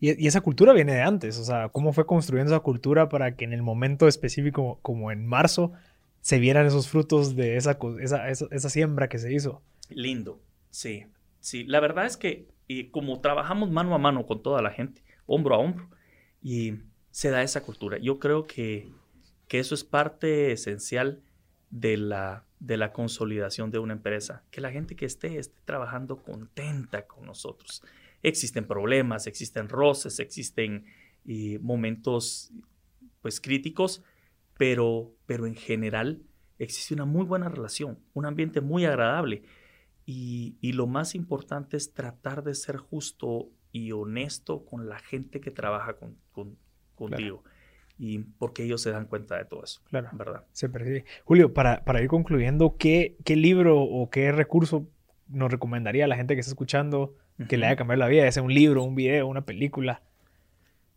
[0.00, 3.44] Y, esa cultura viene de antes, o sea, cómo fue construyendo esa cultura para que
[3.44, 5.72] en el momento específico, como en marzo,
[6.20, 9.62] se vieran esos frutos de esa, esa, siembra que se hizo.
[9.88, 11.06] Lindo, sí,
[11.40, 11.64] sí.
[11.64, 12.48] La verdad es que
[12.90, 15.88] como trabajamos mano a mano con toda la gente, hombro a hombro,
[16.42, 16.74] y
[17.10, 17.98] se da esa cultura.
[17.98, 18.88] Yo creo que,
[19.48, 21.22] que eso es parte esencial
[21.70, 26.22] de la, de la consolidación de una empresa, que la gente que esté esté trabajando
[26.22, 27.82] contenta con nosotros
[28.22, 30.84] existen problemas, existen roces, existen
[31.26, 32.52] eh, momentos
[33.20, 34.02] pues críticos,
[34.56, 36.22] pero, pero en general
[36.58, 39.42] existe una muy buena relación, un ambiente muy agradable.
[40.08, 45.50] Y, lo más importante es tratar de ser justo y honesto con la gente que
[45.50, 46.56] trabaja con,
[46.94, 47.42] contigo.
[47.98, 49.80] Y porque ellos se dan cuenta de todo eso.
[49.88, 50.10] Claro.
[50.12, 50.44] ¿Verdad?
[50.52, 51.04] Se percibe.
[51.24, 54.88] Julio, para, para ir concluyendo, ¿qué, ¿qué libro o qué recurso
[55.26, 57.16] nos recomendaría a la gente que está escuchando
[57.48, 58.24] que le haya cambiado la vida?
[58.24, 60.02] Ya sea un libro, un video, una película.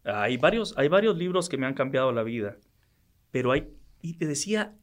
[0.04, 2.58] Hay varios, hay varios libros que me han cambiado la vida,
[3.32, 3.70] pero hay,
[4.02, 4.76] y te decía,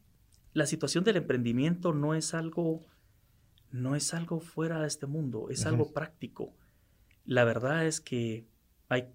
[0.53, 2.85] la situación del emprendimiento no es algo,
[3.71, 6.53] no es algo fuera de este mundo, es algo práctico.
[7.25, 8.45] La verdad es que
[8.89, 9.07] hay,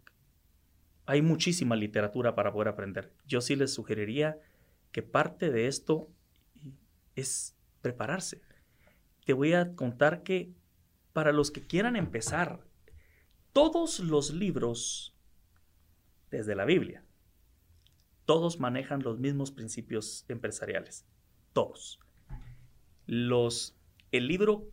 [1.07, 3.13] hay muchísima literatura para poder aprender.
[3.27, 4.39] Yo sí les sugeriría
[4.91, 6.09] que parte de esto
[7.17, 8.43] es prepararse.
[9.25, 10.53] Te voy a contar que
[11.13, 12.61] para los que quieran empezar,
[13.53, 15.15] todos los libros
[16.31, 17.05] desde la Biblia.
[18.25, 21.05] Todos manejan los mismos principios empresariales.
[21.53, 22.01] Todos.
[23.07, 23.77] Los,
[24.11, 24.71] el libro,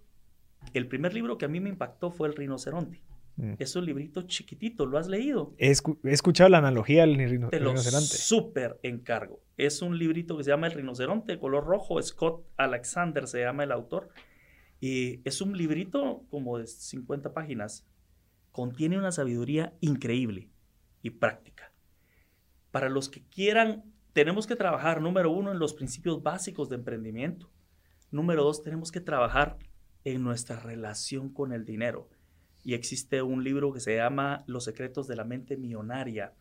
[0.73, 3.01] el primer libro que a mí me impactó fue El rinoceronte.
[3.35, 3.53] Mm.
[3.57, 5.55] Es un librito chiquitito, ¿lo has leído?
[5.57, 5.73] He,
[6.03, 7.57] escuchado la analogía del rinoceronte.
[7.57, 9.41] Te lo súper encargo.
[9.57, 12.01] Es un librito que se llama El rinoceronte, de color rojo.
[12.01, 14.09] Scott Alexander se llama el autor.
[14.79, 17.85] Y es un librito como de 50 páginas.
[18.51, 20.49] Contiene una sabiduría increíble
[21.01, 21.71] y práctica.
[22.71, 27.49] Para los que quieran, tenemos que trabajar, número uno, en los principios básicos de emprendimiento.
[28.11, 29.57] Número dos, tenemos que trabajar
[30.03, 32.09] en nuestra relación con el dinero.
[32.63, 36.33] Y existe un libro que se llama Los secretos de la mente millonaria.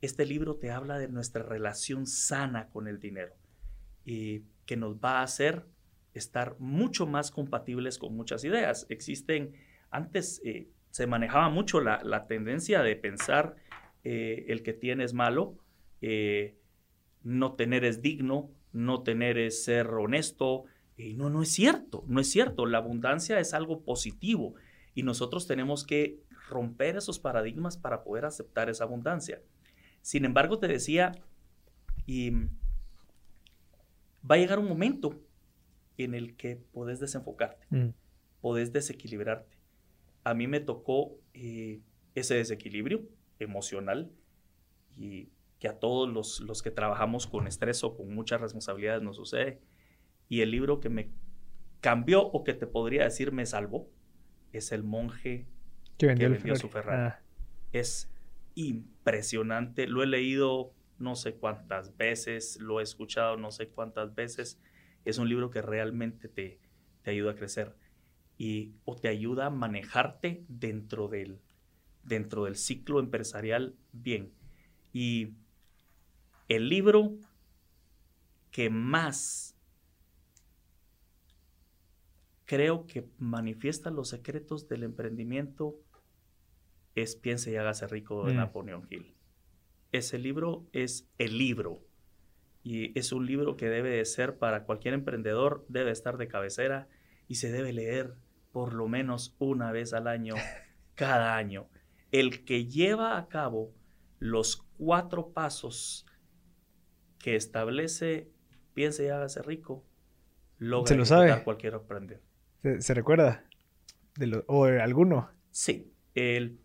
[0.00, 3.34] Este libro te habla de nuestra relación sana con el dinero
[4.04, 5.66] y que nos va a hacer
[6.14, 8.86] estar mucho más compatibles con muchas ideas.
[8.88, 9.52] Existen,
[9.90, 13.56] antes eh, se manejaba mucho la, la, tendencia de pensar
[14.04, 15.56] eh, el que tiene es malo,
[16.00, 16.56] eh,
[17.22, 20.64] no tener es digno, no tener es ser honesto.
[20.96, 22.66] y no, no es cierto, no es cierto.
[22.66, 24.54] La abundancia es algo positivo
[24.94, 29.40] y nosotros tenemos que romper esos paradigmas para poder aceptar esa abundancia.
[30.02, 31.12] Sin embargo, te decía,
[32.06, 32.30] y
[34.28, 35.20] va a llegar un momento
[36.04, 37.94] en el que podés desenfocarte, mm.
[38.40, 39.56] podés desequilibrarte.
[40.24, 41.80] A mí me tocó eh,
[42.14, 43.02] ese desequilibrio
[43.38, 44.12] emocional
[44.96, 49.16] y que a todos los, los, que trabajamos con estrés o con muchas responsabilidades nos
[49.16, 49.60] sucede.
[50.28, 51.10] Y el libro que me
[51.80, 53.88] cambió o que te podría decir me salvó
[54.52, 55.46] es El monje
[55.98, 57.12] que vendió, su Ferrari.
[57.12, 57.20] Ah.
[57.72, 58.10] Es
[58.54, 59.86] impresionante.
[59.86, 64.60] Lo he leído no sé cuántas veces, lo he escuchado no sé cuántas veces.
[65.04, 66.60] Es un libro que realmente te,
[67.02, 67.74] te ayuda a crecer
[68.38, 71.40] y o te ayuda a manejarte dentro del,
[72.02, 74.32] dentro del ciclo empresarial bien.
[74.92, 75.34] Y
[76.48, 77.16] el libro
[78.50, 79.56] que más
[82.44, 85.80] creo que manifiesta los secretos del emprendimiento
[86.94, 88.36] es Piense y hágase rico de mm.
[88.36, 89.14] Napoleón Hill.
[89.92, 91.80] Ese libro es el libro
[92.62, 96.88] y es un libro que debe de ser para cualquier emprendedor, debe estar de cabecera
[97.28, 98.14] y se debe leer
[98.52, 100.34] por lo menos una vez al año,
[100.94, 101.68] cada año
[102.12, 103.74] el que lleva a cabo
[104.20, 106.06] los cuatro pasos
[107.18, 108.30] que establece
[108.74, 109.84] piense y hágase rico,
[110.58, 111.42] logra ¿Se lo sabe?
[111.42, 112.20] cualquier aprender.
[112.78, 113.44] ¿Se, recuerda?
[114.16, 115.30] De ¿O alguno?
[115.50, 115.90] Sí.
[116.14, 116.60] El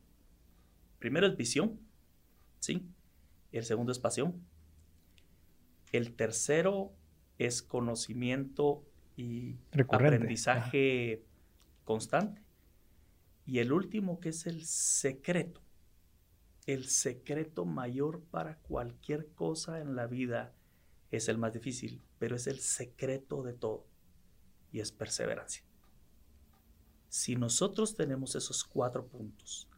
[1.00, 1.80] primero es visión,
[2.60, 2.88] ¿sí?
[3.52, 4.46] El segundo es pasión.
[5.92, 6.94] El tercero
[7.38, 8.84] es conocimiento
[9.16, 9.58] y
[9.90, 11.24] aprendizaje
[11.84, 12.42] constante.
[13.46, 15.62] Y el último que es el secreto.
[16.66, 20.54] El secreto mayor para cualquier cosa en la vida
[21.12, 23.88] es el más difícil, pero es el secreto de todo
[24.72, 25.64] y es perseverancia.
[27.08, 29.70] Si nosotros tenemos esos cuatro puntos,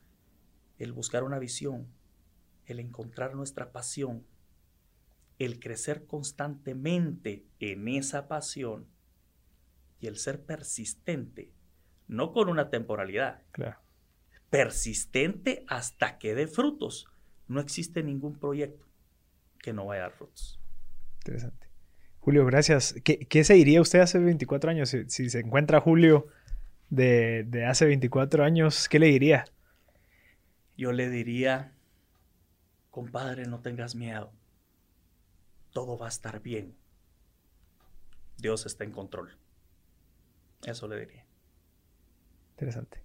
[0.80, 1.88] el buscar una visión,
[2.66, 4.26] el encontrar nuestra pasión,
[5.40, 8.86] el crecer constantemente en esa pasión
[10.02, 11.52] y el ser persistente,
[12.08, 13.42] no con una temporalidad.
[14.50, 17.08] Persistente hasta que dé frutos.
[17.48, 18.86] No existe ningún proyecto
[19.60, 20.60] que no vaya a dar frutos.
[21.20, 21.68] Interesante.
[22.20, 22.96] Julio, gracias.
[23.04, 24.90] ¿Qué, se diría usted hace 24 años?
[24.90, 26.28] Si, se encuentra Julio
[26.90, 29.46] de, de hace 24 años, ¿qué le diría?
[30.78, 31.74] Yo le diría,
[32.90, 34.34] compadre, no tengas miedo.
[35.72, 36.76] Todo va a estar bien.
[38.38, 39.38] Dios está en control.
[40.65, 41.26] Eso le diría.
[42.51, 43.01] Interesante.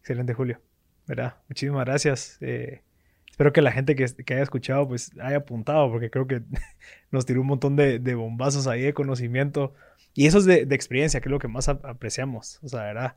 [0.00, 0.60] Excelente, Julio.
[1.06, 1.36] ¿Verdad?
[1.48, 2.38] Muchísimas gracias.
[2.40, 2.82] Eh,
[3.30, 6.42] espero que la gente que, haya escuchado pues haya apuntado porque creo que
[7.10, 9.74] nos tiró un montón de, bombazos ahí de conocimiento
[10.14, 12.58] y eso es de, experiencia, que es lo que más apreciamos.
[12.62, 13.16] O sea, ¿verdad?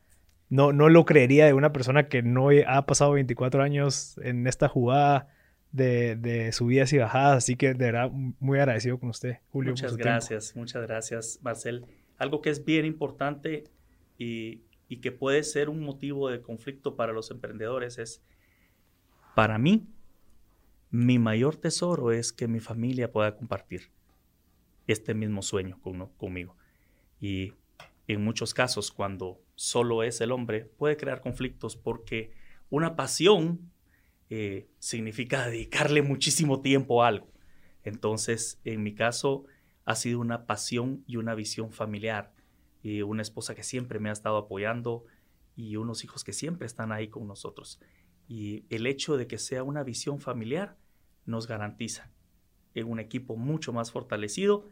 [0.50, 4.68] no, no lo creería de una persona que no ha pasado 24 años en esta
[4.68, 5.28] jugada
[5.74, 7.40] de, de subidas y bajadas.
[7.40, 9.72] Así que de verdad, muy agradecido con usted, Julio.
[9.72, 11.86] Muchas gracias, muchas gracias, Marcel.
[12.18, 13.66] Algo que es bien importante
[14.18, 18.24] y, y que puede ser un motivo de conflicto para los emprendedores es,
[19.36, 19.88] para mí,
[20.92, 23.90] mi mayor tesoro es que mi familia pueda compartir
[24.86, 26.56] este mismo sueño con, conmigo.
[27.20, 27.54] Y
[28.08, 32.32] en muchos casos, cuando solo es el hombre, puede crear conflictos porque
[32.70, 33.72] una pasión
[34.36, 37.32] eh, significa dedicarle muchísimo tiempo a algo.
[37.84, 39.46] Entonces, en mi caso,
[39.86, 42.34] ha sido una pasión y una visión familiar.
[42.82, 45.06] Y una esposa que siempre me ha estado apoyando
[45.56, 47.80] y unos hijos que siempre están ahí con nosotros.
[48.28, 50.78] Y el hecho de que sea una visión familiar
[51.28, 52.10] nos garantiza
[52.74, 54.68] en un equipo mucho más fortalecido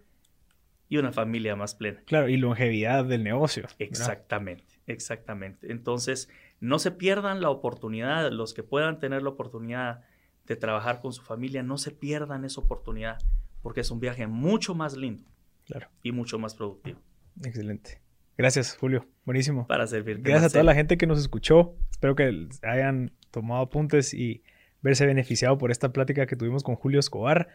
[0.90, 2.02] y una familia más plena.
[2.06, 3.68] Claro, y longevidad del negocio.
[3.78, 5.72] Exactamente, exactamente.
[5.72, 6.30] Entonces,
[6.60, 10.02] no se pierdan la oportunidad, los que puedan tener la oportunidad
[10.46, 13.18] de trabajar con su familia, no se pierdan esa oportunidad,
[13.62, 15.24] porque es un viaje mucho más lindo
[15.66, 15.88] claro.
[16.04, 17.00] y mucho más productivo.
[17.44, 18.02] Excelente.
[18.38, 19.08] Gracias, Julio.
[19.26, 19.68] Buenísimo.
[19.68, 20.24] Para servirte.
[20.24, 21.76] Gracias a toda la gente que nos escuchó.
[21.92, 24.44] Espero que hayan tomado apuntes y
[24.82, 27.50] verse beneficiado por esta plática que tuvimos con Julio Escobar.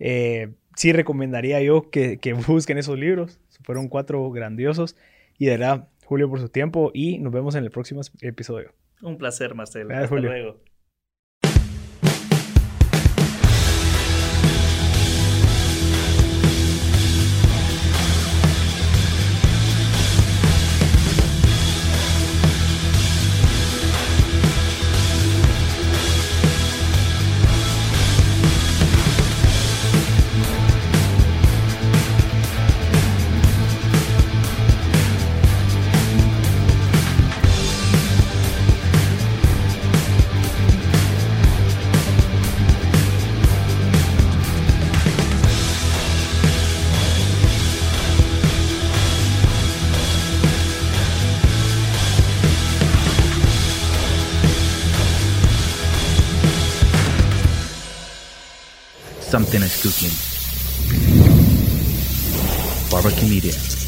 [0.00, 2.18] Eh, sí recomendaría yo que,
[2.48, 3.40] busquen esos libros.
[3.62, 4.96] Fueron cuatro grandiosos.
[5.38, 8.72] Y de verdad, Julio, por su tiempo y nos vemos en el próximo episodio.
[9.02, 9.94] Un placer, Marcelo.
[9.94, 10.60] Hasta luego.
[59.54, 60.10] Something is cooking.
[62.90, 63.83] Barbecue Media.